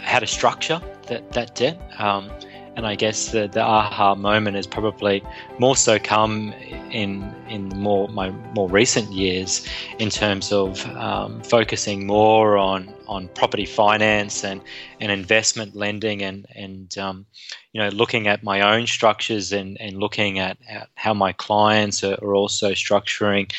how 0.04 0.20
to 0.20 0.26
structure 0.28 0.80
that 1.06 1.32
that 1.32 1.54
debt. 1.54 1.80
Um, 1.98 2.30
and 2.76 2.86
I 2.86 2.96
guess 2.96 3.30
the, 3.30 3.46
the 3.46 3.60
aha 3.60 4.14
moment 4.14 4.56
has 4.56 4.66
probably 4.66 5.22
more 5.58 5.76
so 5.76 5.98
come 5.98 6.52
in 6.90 7.32
in 7.48 7.68
more 7.68 8.08
my 8.08 8.30
more 8.54 8.68
recent 8.68 9.12
years 9.12 9.66
in 9.98 10.10
terms 10.10 10.52
of 10.52 10.84
um, 10.96 11.40
focusing 11.42 12.06
more 12.06 12.56
on 12.56 12.92
on 13.06 13.28
property 13.28 13.66
finance 13.66 14.44
and, 14.44 14.60
and 15.00 15.12
investment 15.12 15.76
lending 15.76 16.22
and 16.22 16.46
and 16.54 16.98
um, 16.98 17.26
you 17.72 17.80
know 17.80 17.88
looking 17.90 18.26
at 18.26 18.42
my 18.42 18.60
own 18.60 18.86
structures 18.86 19.52
and, 19.52 19.80
and 19.80 19.98
looking 19.98 20.38
at, 20.38 20.56
at 20.68 20.88
how 20.94 21.14
my 21.14 21.32
clients 21.32 22.02
are, 22.02 22.18
are 22.22 22.34
also 22.34 22.72
structuring 22.72 23.52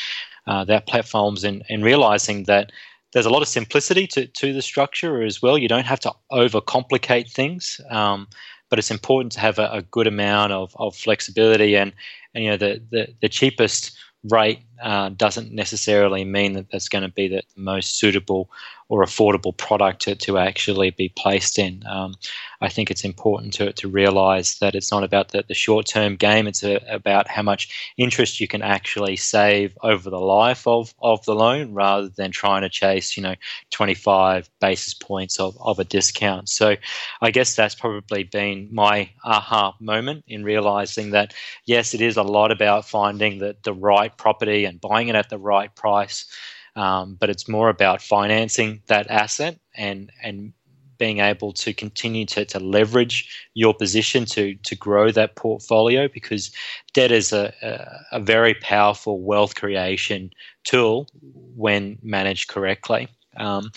uh, 0.46 0.64
their 0.64 0.80
platforms 0.80 1.42
and, 1.42 1.64
and 1.68 1.82
realizing 1.82 2.44
that 2.44 2.70
there's 3.16 3.24
a 3.24 3.30
lot 3.30 3.40
of 3.40 3.48
simplicity 3.48 4.06
to, 4.06 4.26
to 4.26 4.52
the 4.52 4.60
structure 4.60 5.22
as 5.22 5.40
well. 5.40 5.56
You 5.56 5.68
don't 5.68 5.86
have 5.86 6.00
to 6.00 6.12
overcomplicate 6.30 7.32
things, 7.32 7.80
um, 7.88 8.28
but 8.68 8.78
it's 8.78 8.90
important 8.90 9.32
to 9.32 9.40
have 9.40 9.58
a, 9.58 9.70
a, 9.72 9.80
good 9.80 10.06
amount 10.06 10.52
of, 10.52 10.76
of 10.78 10.94
flexibility. 10.94 11.78
And, 11.78 11.94
and 12.34 12.44
you 12.44 12.50
know, 12.50 12.58
the, 12.58 12.82
the, 12.90 13.08
the 13.22 13.30
cheapest 13.30 13.96
rate 14.24 14.60
uh, 14.82 15.08
doesn't 15.08 15.50
necessarily 15.50 16.26
mean 16.26 16.52
that 16.52 16.70
that's 16.70 16.90
going 16.90 17.04
to 17.04 17.08
be 17.08 17.26
the 17.26 17.42
most 17.56 17.98
suitable 17.98 18.50
or 18.88 19.04
affordable 19.04 19.56
product 19.56 20.02
to, 20.02 20.14
to 20.14 20.38
actually 20.38 20.90
be 20.90 21.08
placed 21.08 21.58
in. 21.58 21.82
Um, 21.86 22.14
I 22.60 22.68
think 22.68 22.90
it's 22.90 23.04
important 23.04 23.52
to, 23.54 23.72
to 23.72 23.88
realize 23.88 24.58
that 24.60 24.74
it's 24.74 24.92
not 24.92 25.02
about 25.02 25.30
the, 25.30 25.44
the 25.46 25.54
short 25.54 25.86
term 25.86 26.16
game, 26.16 26.46
it's 26.46 26.62
a, 26.62 26.76
about 26.88 27.28
how 27.28 27.42
much 27.42 27.92
interest 27.96 28.40
you 28.40 28.46
can 28.46 28.62
actually 28.62 29.16
save 29.16 29.76
over 29.82 30.08
the 30.08 30.20
life 30.20 30.66
of, 30.66 30.94
of 31.00 31.24
the 31.24 31.34
loan 31.34 31.72
rather 31.72 32.08
than 32.08 32.30
trying 32.30 32.62
to 32.62 32.68
chase, 32.68 33.16
you 33.16 33.22
know, 33.22 33.34
25 33.70 34.48
basis 34.60 34.94
points 34.94 35.40
of, 35.40 35.56
of 35.60 35.78
a 35.78 35.84
discount. 35.84 36.48
So 36.48 36.76
I 37.20 37.30
guess 37.30 37.56
that's 37.56 37.74
probably 37.74 38.22
been 38.22 38.68
my 38.72 39.10
aha 39.24 39.74
moment 39.80 40.24
in 40.28 40.44
realizing 40.44 41.10
that, 41.10 41.34
yes, 41.64 41.92
it 41.92 42.00
is 42.00 42.16
a 42.16 42.22
lot 42.22 42.52
about 42.52 42.88
finding 42.88 43.38
the, 43.38 43.56
the 43.64 43.74
right 43.74 44.16
property 44.16 44.64
and 44.64 44.80
buying 44.80 45.08
it 45.08 45.16
at 45.16 45.28
the 45.28 45.38
right 45.38 45.74
price 45.74 46.26
um, 46.76 47.16
but 47.18 47.30
it's 47.30 47.48
more 47.48 47.68
about 47.68 48.00
financing 48.02 48.82
that 48.86 49.10
asset 49.10 49.58
and 49.74 50.12
and 50.22 50.52
being 50.98 51.20
able 51.20 51.52
to 51.52 51.74
continue 51.74 52.24
to, 52.24 52.44
to 52.46 52.58
leverage 52.58 53.48
your 53.54 53.74
position 53.74 54.24
to 54.24 54.54
to 54.56 54.74
grow 54.74 55.10
that 55.10 55.34
portfolio 55.36 56.08
because 56.08 56.50
debt 56.92 57.12
is 57.12 57.32
a, 57.32 57.52
a, 57.62 58.16
a 58.16 58.20
very 58.20 58.54
powerful 58.54 59.20
wealth 59.20 59.54
creation 59.54 60.30
tool 60.64 61.08
when 61.54 61.98
managed 62.02 62.48
correctly. 62.48 63.08
Um, 63.36 63.70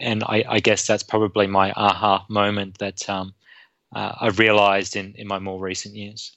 and 0.00 0.24
I, 0.24 0.44
I, 0.48 0.60
guess 0.60 0.86
that's 0.86 1.02
probably 1.02 1.46
my 1.46 1.72
aha 1.72 2.24
moment 2.28 2.78
that 2.78 3.08
um, 3.08 3.34
uh, 3.94 4.14
I've 4.20 4.38
realized 4.38 4.96
in, 4.96 5.14
in 5.16 5.28
my 5.28 5.38
more 5.38 5.60
recent 5.60 5.94
years. 5.94 6.32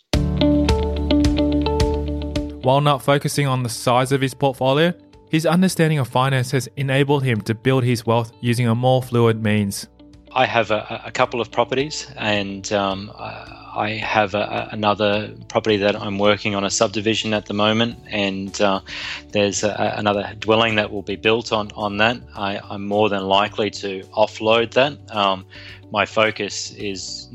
While 2.62 2.82
not 2.82 3.02
focusing 3.02 3.48
on 3.48 3.64
the 3.64 3.70
size 3.70 4.12
of 4.12 4.22
his 4.22 4.34
portfolio, 4.34 4.94
his 5.36 5.46
understanding 5.46 6.00
of 6.00 6.08
finance 6.08 6.52
has 6.52 6.70
enabled 6.78 7.22
him 7.22 7.42
to 7.42 7.54
build 7.54 7.84
his 7.84 8.06
wealth 8.06 8.32
using 8.40 8.68
a 8.70 8.74
more 8.74 9.04
fluid 9.04 9.44
means. 9.44 9.86
I 10.32 10.46
have 10.46 10.72
a, 10.72 11.02
a 11.06 11.12
couple 11.12 11.42
of 11.42 11.52
properties, 11.52 12.10
and 12.16 12.72
um, 12.72 13.12
I 13.18 14.00
have 14.02 14.34
a, 14.34 14.70
another 14.72 15.36
property 15.50 15.76
that 15.78 15.94
I'm 15.98 16.20
working 16.20 16.56
on 16.56 16.64
a 16.64 16.70
subdivision 16.70 17.34
at 17.34 17.48
the 17.48 17.54
moment, 17.54 17.98
and 18.10 18.62
uh, 18.62 18.80
there's 19.34 19.62
another 19.66 20.34
dwelling 20.40 20.76
that 20.76 20.90
will 20.90 21.04
be 21.04 21.18
built 21.18 21.52
on 21.52 21.70
on 21.76 21.98
that. 21.98 22.18
I, 22.34 22.62
am 22.74 22.88
more 22.88 23.10
than 23.10 23.24
likely 23.24 23.70
to 23.72 24.04
offload 24.24 24.72
that. 24.76 24.94
Um, 25.14 25.46
my 25.92 26.06
focus 26.06 26.72
is 26.72 27.28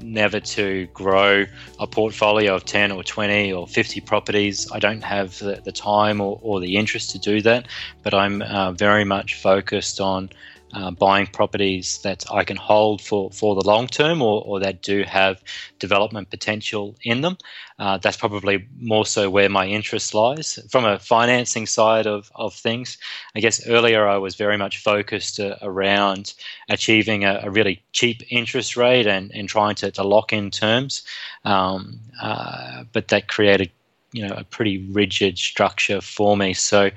never 0.00 0.40
to 0.40 0.86
grow 0.92 1.44
a 1.78 1.86
portfolio 1.86 2.54
of 2.54 2.64
10 2.64 2.92
or 2.92 3.02
20 3.02 3.52
or 3.52 3.66
50 3.66 4.00
properties. 4.00 4.70
I 4.72 4.78
don't 4.78 5.02
have 5.02 5.38
the, 5.38 5.60
the 5.64 5.72
time 5.72 6.20
or, 6.20 6.38
or, 6.42 6.60
the 6.60 6.76
interest 6.76 7.10
to 7.10 7.18
do 7.18 7.40
that, 7.42 7.66
but 8.02 8.14
I'm 8.14 8.42
uh, 8.42 8.72
very 8.72 9.04
much 9.04 9.34
focused 9.34 10.00
on 10.00 10.30
uh, 10.74 10.90
buying 10.90 11.26
properties 11.26 11.98
that 12.02 12.24
I 12.30 12.44
can 12.44 12.56
hold 12.56 13.00
for, 13.00 13.30
for 13.30 13.54
the 13.54 13.66
long 13.66 13.86
term 13.86 14.20
or, 14.20 14.42
or 14.44 14.60
that 14.60 14.82
do 14.82 15.04
have 15.04 15.42
development 15.78 16.30
potential 16.30 16.96
in 17.02 17.20
them. 17.20 17.38
Uh, 17.78 17.98
that's 17.98 18.16
probably 18.16 18.66
more 18.78 19.06
so 19.06 19.30
where 19.30 19.48
my 19.48 19.66
interest 19.66 20.14
lies. 20.14 20.58
From 20.70 20.84
a 20.84 20.98
financing 20.98 21.66
side 21.66 22.06
of, 22.06 22.30
of 22.34 22.54
things, 22.54 22.98
I 23.36 23.40
guess 23.40 23.66
earlier 23.66 24.06
I 24.06 24.18
was 24.18 24.34
very 24.34 24.56
much 24.56 24.78
focused 24.78 25.40
uh, 25.40 25.56
around 25.62 26.34
achieving 26.68 27.24
a, 27.24 27.40
a, 27.44 27.50
really 27.50 27.82
cheap 27.92 28.22
interest 28.30 28.76
rate 28.76 29.06
and, 29.06 29.30
and 29.32 29.48
trying 29.48 29.74
to, 29.76 29.90
to 29.92 30.02
lock 30.02 30.32
in 30.32 30.50
terms. 30.50 31.02
Um, 31.44 32.00
uh, 32.20 32.84
but 32.92 33.08
that 33.08 33.28
created 33.28 33.70
you 34.14 34.26
know 34.26 34.34
a 34.34 34.44
pretty 34.44 34.78
rigid 34.92 35.36
structure 35.36 36.00
for 36.00 36.36
me. 36.36 36.54
So 36.54 36.90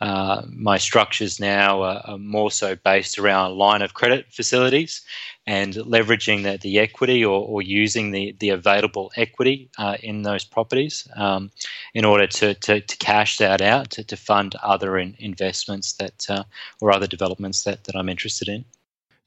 uh, 0.00 0.42
my 0.50 0.76
structures 0.76 1.38
now 1.38 1.82
are, 1.82 2.02
are, 2.04 2.18
more 2.18 2.50
so 2.50 2.74
based 2.74 3.16
around 3.16 3.56
line 3.56 3.80
of 3.80 3.94
credit 3.94 4.26
facilities 4.30 5.02
and 5.46 5.74
leveraging 5.74 6.42
the, 6.42 6.58
the 6.58 6.80
equity 6.80 7.24
or, 7.24 7.46
or 7.46 7.62
using 7.62 8.10
the, 8.10 8.34
the 8.40 8.48
available 8.48 9.12
equity 9.16 9.70
uh, 9.78 9.96
in 10.02 10.22
those 10.22 10.44
properties 10.44 11.06
um, 11.14 11.50
in 11.94 12.04
order 12.04 12.26
to, 12.26 12.54
to, 12.54 12.80
to, 12.80 12.96
cash 12.96 13.38
that 13.38 13.60
out 13.60 13.90
to, 13.90 14.02
to 14.02 14.16
fund 14.16 14.56
other 14.62 14.98
in, 14.98 15.14
investments 15.20 15.92
that 15.94 16.26
uh, 16.28 16.42
or 16.80 16.92
other 16.92 17.06
developments 17.06 17.62
that, 17.62 17.84
that 17.84 17.94
I'm 17.94 18.08
interested 18.08 18.48
in. 18.48 18.64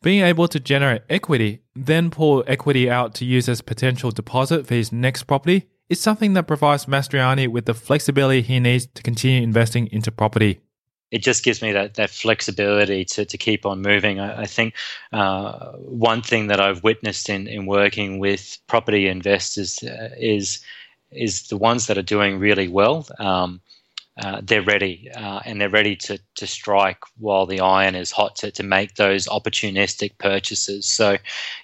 Being 0.01 0.23
able 0.23 0.47
to 0.49 0.59
generate 0.59 1.03
equity, 1.09 1.61
then 1.75 2.11
pull 2.11 2.43
equity 2.45 2.89
out 2.89 3.15
to 3.15 3.25
use 3.25 3.47
as 3.47 3.61
potential 3.61 4.11
deposit 4.11 4.67
for 4.67 4.75
his 4.75 4.91
next 4.91 5.23
property 5.23 5.65
is 5.89 5.99
something 5.99 6.33
that 6.33 6.47
provides 6.47 6.85
Mastroianni 6.85 7.47
with 7.47 7.65
the 7.65 7.73
flexibility 7.73 8.41
he 8.41 8.59
needs 8.59 8.87
to 8.87 9.03
continue 9.03 9.41
investing 9.41 9.87
into 9.91 10.11
property. 10.11 10.59
It 11.09 11.19
just 11.19 11.43
gives 11.43 11.61
me 11.61 11.71
that, 11.71 11.93
that 11.93 12.09
flexibility 12.09 13.05
to, 13.05 13.23
to 13.23 13.37
keep 13.37 13.65
on 13.65 13.81
moving. 13.81 14.19
I, 14.19 14.41
I 14.41 14.45
think 14.45 14.73
uh, 15.13 15.71
one 15.77 16.21
thing 16.21 16.47
that 16.47 16.59
I've 16.59 16.83
witnessed 16.83 17.29
in, 17.29 17.47
in 17.47 17.65
working 17.65 18.19
with 18.19 18.57
property 18.67 19.07
investors 19.07 19.81
uh, 19.83 20.09
is 20.17 20.59
is 21.09 21.47
the 21.47 21.55
ones 21.55 21.87
that 21.87 21.97
are 21.97 22.01
doing 22.01 22.37
really 22.37 22.67
well. 22.67 23.07
Um, 23.17 23.61
uh, 24.19 24.41
they're 24.43 24.63
ready 24.63 25.09
uh, 25.15 25.39
and 25.45 25.61
they're 25.61 25.69
ready 25.69 25.95
to, 25.95 26.19
to 26.35 26.47
strike 26.47 26.99
while 27.17 27.45
the 27.45 27.59
iron 27.59 27.95
is 27.95 28.11
hot 28.11 28.35
to, 28.37 28.51
to 28.51 28.63
make 28.63 28.95
those 28.95 29.27
opportunistic 29.27 30.17
purchases. 30.17 30.87
So, 30.87 31.17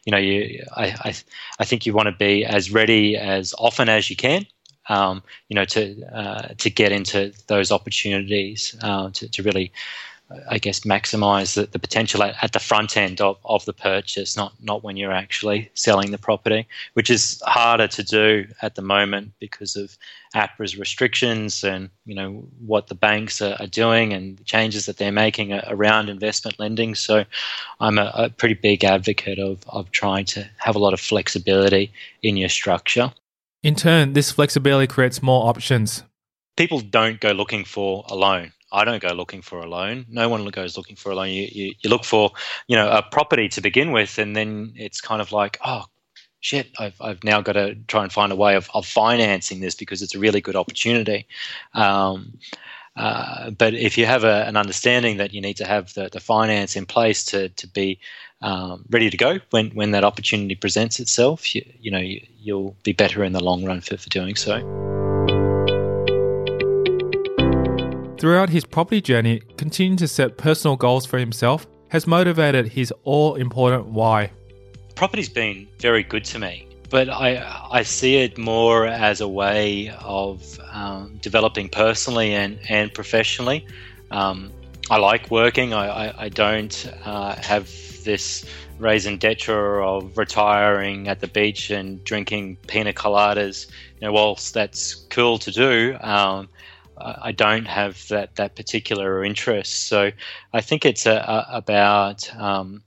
you 0.05 0.11
know, 0.11 0.17
you 0.17 0.63
I, 0.75 0.85
I, 1.03 1.13
I 1.59 1.65
think 1.65 1.85
you 1.85 1.93
want 1.93 2.07
to 2.07 2.15
be 2.15 2.45
as 2.45 2.71
ready 2.71 3.17
as 3.17 3.53
often 3.57 3.89
as 3.89 4.09
you 4.09 4.15
can. 4.15 4.45
Um, 4.89 5.23
you 5.47 5.55
know, 5.55 5.63
to 5.65 6.03
uh, 6.13 6.47
to 6.57 6.69
get 6.69 6.91
into 6.91 7.31
those 7.47 7.71
opportunities 7.71 8.75
uh, 8.81 9.11
to, 9.11 9.29
to 9.29 9.41
really 9.41 9.71
I 10.49 10.57
guess, 10.57 10.81
maximize 10.81 11.55
the, 11.55 11.65
the 11.65 11.79
potential 11.79 12.23
at, 12.23 12.35
at, 12.41 12.53
the 12.53 12.59
front 12.59 12.97
end 12.97 13.21
of, 13.21 13.37
of 13.45 13.65
the 13.65 13.73
purchase, 13.73 14.35
not, 14.35 14.53
not 14.61 14.83
when 14.83 14.97
you're 14.97 15.11
actually 15.11 15.69
selling 15.73 16.11
the 16.11 16.17
property, 16.17 16.67
which 16.93 17.09
is 17.09 17.41
harder 17.45 17.87
to 17.89 18.03
do 18.03 18.47
at 18.61 18.75
the 18.75 18.81
moment 18.81 19.33
because 19.39 19.75
of 19.75 19.97
APRA's 20.33 20.77
restrictions 20.77 21.63
and, 21.63 21.89
you 22.05 22.15
know, 22.15 22.47
what 22.65 22.87
the 22.87 22.95
banks 22.95 23.41
are, 23.41 23.55
are 23.59 23.67
doing 23.67 24.13
and 24.13 24.37
the 24.37 24.43
changes 24.43 24.85
that 24.85 24.97
they're 24.97 25.11
making 25.11 25.53
around 25.53 26.09
investment 26.09 26.59
lending. 26.59 26.95
So 26.95 27.25
I'm 27.79 27.97
a, 27.97 28.11
a 28.15 28.29
pretty 28.29 28.55
big 28.55 28.83
advocate 28.83 29.39
of, 29.39 29.63
of 29.67 29.91
trying 29.91 30.25
to 30.27 30.49
have 30.57 30.75
a 30.75 30.79
lot 30.79 30.93
of 30.93 30.99
flexibility 30.99 31.91
in 32.23 32.37
your 32.37 32.49
structure. 32.49 33.11
In 33.61 33.75
turn, 33.75 34.13
this 34.13 34.31
flexibility 34.31 34.87
creates 34.87 35.21
more 35.21 35.47
options. 35.47 36.03
People 36.55 36.79
don't 36.79 37.19
go 37.19 37.31
looking 37.31 37.65
for 37.65 38.03
a 38.09 38.15
loan 38.15 38.51
I 38.73 38.83
don't 38.85 39.01
go 39.01 39.13
looking 39.13 39.43
for 39.43 39.59
a 39.59 39.67
loan. 39.67 40.05
No 40.09 40.27
one 40.27 40.45
goes 40.47 40.75
looking 40.75 40.95
for 40.95 41.11
a 41.11 41.15
loan. 41.15 41.29
You, 41.29 41.47
you, 41.51 41.73
you 41.79 41.89
look 41.89 42.03
for, 42.03 42.31
you 42.67 42.75
know, 42.75 42.89
a 42.89 43.03
property 43.03 43.47
to 43.49 43.61
begin 43.61 43.91
with, 43.91 44.17
and 44.17 44.35
then 44.35 44.73
it's 44.75 44.99
kind 44.99 45.21
of 45.21 45.31
like, 45.31 45.59
oh, 45.63 45.85
shit, 46.39 46.71
I've, 46.79 46.99
I've 46.99 47.23
now 47.23 47.41
got 47.41 47.53
to 47.53 47.75
try 47.87 48.03
and 48.03 48.11
find 48.11 48.31
a 48.31 48.35
way 48.35 48.55
of, 48.55 48.69
of 48.73 48.85
financing 48.85 49.61
this 49.61 49.75
because 49.75 50.01
it's 50.01 50.15
a 50.15 50.19
really 50.19 50.41
good 50.41 50.55
opportunity. 50.55 51.27
Um, 51.75 52.39
uh, 52.95 53.51
but 53.51 53.75
if 53.75 53.97
you 53.97 54.05
have 54.07 54.23
a, 54.23 54.45
an 54.45 54.57
understanding 54.57 55.17
that 55.17 55.33
you 55.33 55.41
need 55.41 55.57
to 55.57 55.65
have 55.65 55.93
the, 55.93 56.09
the 56.11 56.19
finance 56.19 56.75
in 56.75 56.85
place 56.85 57.23
to, 57.25 57.49
to 57.49 57.67
be 57.67 57.99
um, 58.41 58.85
ready 58.89 59.09
to 59.09 59.17
go 59.17 59.39
when, 59.51 59.69
when 59.69 59.91
that 59.91 60.03
opportunity 60.03 60.55
presents 60.55 60.99
itself, 60.99 61.55
you, 61.55 61.63
you 61.79 61.91
know, 61.91 61.99
you, 61.99 62.55
will 62.55 62.75
be 62.83 62.91
better 62.91 63.23
in 63.23 63.33
the 63.33 63.43
long 63.43 63.63
run 63.63 63.81
for, 63.81 63.97
for 63.97 64.09
doing 64.09 64.35
so. 64.35 65.02
Throughout 68.23 68.51
his 68.51 68.63
property 68.63 69.01
journey, 69.01 69.41
continuing 69.57 69.97
to 69.97 70.07
set 70.07 70.37
personal 70.37 70.77
goals 70.77 71.05
for 71.05 71.19
himself 71.19 71.67
has 71.89 72.07
motivated 72.07 72.69
his 72.69 72.93
all 73.03 73.35
important 73.35 73.87
why. 73.87 74.31
Property's 74.95 75.27
been 75.27 75.67
very 75.79 76.03
good 76.03 76.23
to 76.23 76.39
me, 76.39 76.65
but 76.89 77.09
I, 77.09 77.43
I 77.69 77.83
see 77.83 78.15
it 78.15 78.37
more 78.37 78.87
as 78.87 79.19
a 79.19 79.27
way 79.27 79.89
of 79.99 80.57
um, 80.71 81.19
developing 81.21 81.67
personally 81.67 82.33
and, 82.33 82.57
and 82.69 82.93
professionally. 82.93 83.67
Um, 84.09 84.53
I 84.89 84.99
like 84.99 85.29
working, 85.29 85.73
I, 85.73 86.07
I, 86.07 86.23
I 86.23 86.29
don't 86.29 86.93
uh, 87.03 87.35
have 87.41 87.69
this 88.05 88.45
raison 88.79 89.17
d'etre 89.17 89.83
of 89.83 90.17
retiring 90.17 91.09
at 91.09 91.19
the 91.19 91.27
beach 91.27 91.69
and 91.71 92.01
drinking 92.05 92.55
pina 92.67 92.93
coladas. 92.93 93.69
You 93.99 94.07
know, 94.07 94.13
whilst 94.13 94.53
that's 94.53 94.95
cool 95.09 95.39
to 95.39 95.51
do, 95.51 95.97
um, 95.99 96.47
I 96.97 97.31
don't 97.31 97.65
have 97.65 98.07
that 98.09 98.35
that 98.35 98.55
particular 98.55 99.23
interest. 99.23 99.87
So 99.87 100.11
I 100.53 100.61
think 100.61 100.85
it's 100.85 101.05
a, 101.05 101.15
a, 101.15 101.57
about 101.57 102.33
um, 102.35 102.83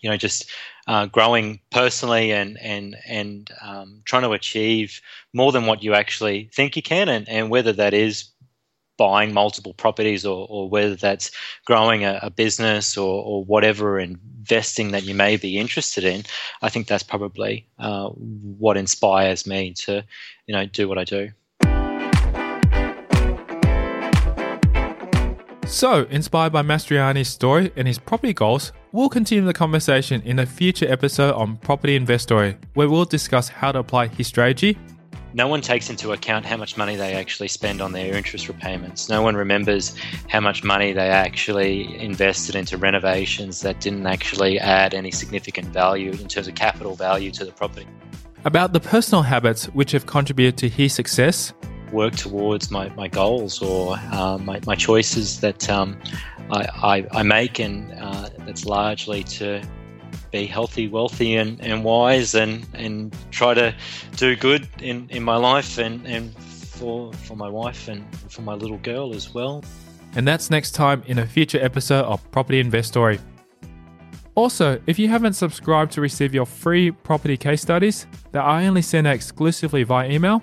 you 0.00 0.10
know 0.10 0.16
just 0.16 0.50
uh, 0.86 1.06
growing 1.06 1.60
personally 1.70 2.32
and 2.32 2.58
and 2.58 2.96
and 3.06 3.50
um, 3.62 4.02
trying 4.04 4.22
to 4.22 4.32
achieve 4.32 5.00
more 5.32 5.52
than 5.52 5.66
what 5.66 5.82
you 5.82 5.94
actually 5.94 6.50
think 6.52 6.76
you 6.76 6.82
can, 6.82 7.08
and, 7.08 7.28
and 7.28 7.50
whether 7.50 7.72
that 7.72 7.94
is 7.94 8.30
buying 9.00 9.32
multiple 9.32 9.72
properties 9.72 10.26
or, 10.26 10.46
or 10.50 10.68
whether 10.68 10.94
that's 10.94 11.30
growing 11.64 12.04
a, 12.04 12.20
a 12.22 12.28
business 12.28 12.98
or, 12.98 13.24
or, 13.24 13.42
whatever 13.46 13.98
investing 13.98 14.90
that 14.90 15.04
you 15.04 15.14
may 15.14 15.38
be 15.38 15.58
interested 15.58 16.04
in, 16.04 16.22
I 16.60 16.68
think 16.68 16.86
that's 16.86 17.02
probably 17.02 17.66
uh, 17.78 18.08
what 18.08 18.76
inspires 18.76 19.46
me 19.46 19.72
to, 19.84 20.04
you 20.46 20.54
know, 20.54 20.66
do 20.66 20.86
what 20.86 20.98
I 20.98 21.04
do. 21.04 21.30
So, 25.70 26.02
inspired 26.10 26.52
by 26.52 26.62
Mastroianni's 26.62 27.28
story 27.28 27.72
and 27.76 27.86
his 27.86 27.96
property 27.96 28.32
goals, 28.32 28.72
we'll 28.90 29.08
continue 29.08 29.44
the 29.44 29.54
conversation 29.54 30.20
in 30.22 30.40
a 30.40 30.44
future 30.44 30.90
episode 30.90 31.32
on 31.34 31.58
Property 31.58 31.94
Investory, 31.94 32.56
where 32.74 32.88
we'll 32.88 33.04
discuss 33.04 33.48
how 33.48 33.70
to 33.70 33.78
apply 33.78 34.08
his 34.08 34.26
strategy. 34.26 34.76
No 35.32 35.46
one 35.46 35.60
takes 35.60 35.88
into 35.88 36.10
account 36.10 36.44
how 36.44 36.56
much 36.56 36.76
money 36.76 36.96
they 36.96 37.14
actually 37.14 37.46
spend 37.46 37.80
on 37.80 37.92
their 37.92 38.16
interest 38.16 38.48
repayments. 38.48 39.08
No 39.08 39.22
one 39.22 39.36
remembers 39.36 39.94
how 40.26 40.40
much 40.40 40.64
money 40.64 40.92
they 40.92 41.08
actually 41.08 41.96
invested 42.00 42.56
into 42.56 42.76
renovations 42.76 43.60
that 43.60 43.78
didn't 43.80 44.08
actually 44.08 44.58
add 44.58 44.92
any 44.92 45.12
significant 45.12 45.68
value 45.68 46.10
in 46.10 46.26
terms 46.26 46.48
of 46.48 46.56
capital 46.56 46.96
value 46.96 47.30
to 47.30 47.44
the 47.44 47.52
property. 47.52 47.86
About 48.44 48.72
the 48.72 48.80
personal 48.80 49.22
habits 49.22 49.66
which 49.66 49.92
have 49.92 50.06
contributed 50.06 50.58
to 50.58 50.68
his 50.68 50.92
success, 50.92 51.52
work 51.92 52.14
towards 52.14 52.70
my, 52.70 52.88
my 52.90 53.08
goals 53.08 53.62
or 53.62 53.96
uh, 54.12 54.38
my, 54.38 54.60
my 54.66 54.74
choices 54.74 55.40
that 55.40 55.68
um, 55.68 55.98
I, 56.50 56.66
I, 56.82 57.18
I, 57.20 57.22
make, 57.22 57.58
and 57.58 57.92
uh, 57.98 58.30
that's 58.40 58.64
largely 58.64 59.22
to 59.24 59.62
be 60.30 60.46
healthy, 60.46 60.88
wealthy, 60.88 61.36
and, 61.36 61.60
and 61.60 61.84
wise, 61.84 62.34
and, 62.34 62.66
and 62.74 63.14
try 63.30 63.54
to 63.54 63.74
do 64.16 64.36
good 64.36 64.68
in, 64.80 65.08
in 65.10 65.22
my 65.22 65.36
life 65.36 65.78
and, 65.78 66.06
and 66.06 66.34
for, 66.36 67.12
for 67.12 67.36
my 67.36 67.48
wife 67.48 67.88
and 67.88 68.04
for 68.30 68.42
my 68.42 68.54
little 68.54 68.78
girl 68.78 69.14
as 69.14 69.34
well. 69.34 69.62
And 70.16 70.26
that's 70.26 70.50
next 70.50 70.72
time 70.72 71.02
in 71.06 71.18
a 71.18 71.26
future 71.26 71.62
episode 71.62 72.04
of 72.04 72.28
Property 72.30 72.58
Investory. 72.60 73.20
Also, 74.34 74.80
if 74.86 74.98
you 74.98 75.08
haven't 75.08 75.34
subscribed 75.34 75.92
to 75.92 76.00
receive 76.00 76.32
your 76.32 76.46
free 76.46 76.90
property 76.90 77.36
case 77.36 77.60
studies 77.60 78.06
that 78.32 78.42
I 78.42 78.66
only 78.66 78.82
send 78.82 79.06
out 79.06 79.14
exclusively 79.14 79.82
via 79.82 80.08
email, 80.08 80.42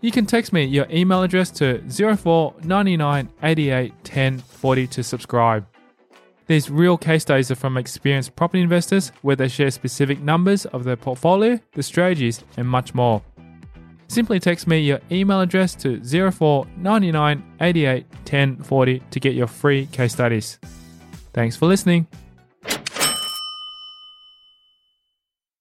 you 0.00 0.10
can 0.10 0.26
text 0.26 0.52
me 0.52 0.64
your 0.64 0.86
email 0.90 1.22
address 1.22 1.50
to 1.52 1.82
04 2.16 2.54
99 2.64 3.28
88 3.42 3.92
10 4.04 4.38
40 4.38 4.86
to 4.86 5.02
subscribe. 5.02 5.66
These 6.46 6.68
real 6.68 6.98
case 6.98 7.22
studies 7.22 7.50
are 7.50 7.56
from 7.56 7.76
experienced 7.76 8.34
property 8.34 8.60
investors 8.60 9.12
where 9.22 9.36
they 9.36 9.46
share 9.46 9.70
specific 9.70 10.20
numbers 10.20 10.66
of 10.66 10.82
their 10.82 10.96
portfolio, 10.96 11.60
the 11.74 11.82
strategies, 11.82 12.42
and 12.56 12.66
much 12.66 12.92
more. 12.92 13.22
Simply 14.08 14.40
text 14.40 14.66
me 14.66 14.80
your 14.80 14.98
email 15.12 15.40
address 15.40 15.76
to 15.76 16.00
04 16.32 16.66
99 16.76 17.44
88 17.60 18.06
10 18.24 18.56
40 18.56 19.02
to 19.10 19.20
get 19.20 19.34
your 19.34 19.46
free 19.46 19.86
case 19.86 20.12
studies. 20.12 20.58
Thanks 21.32 21.54
for 21.54 21.66
listening. 21.66 22.08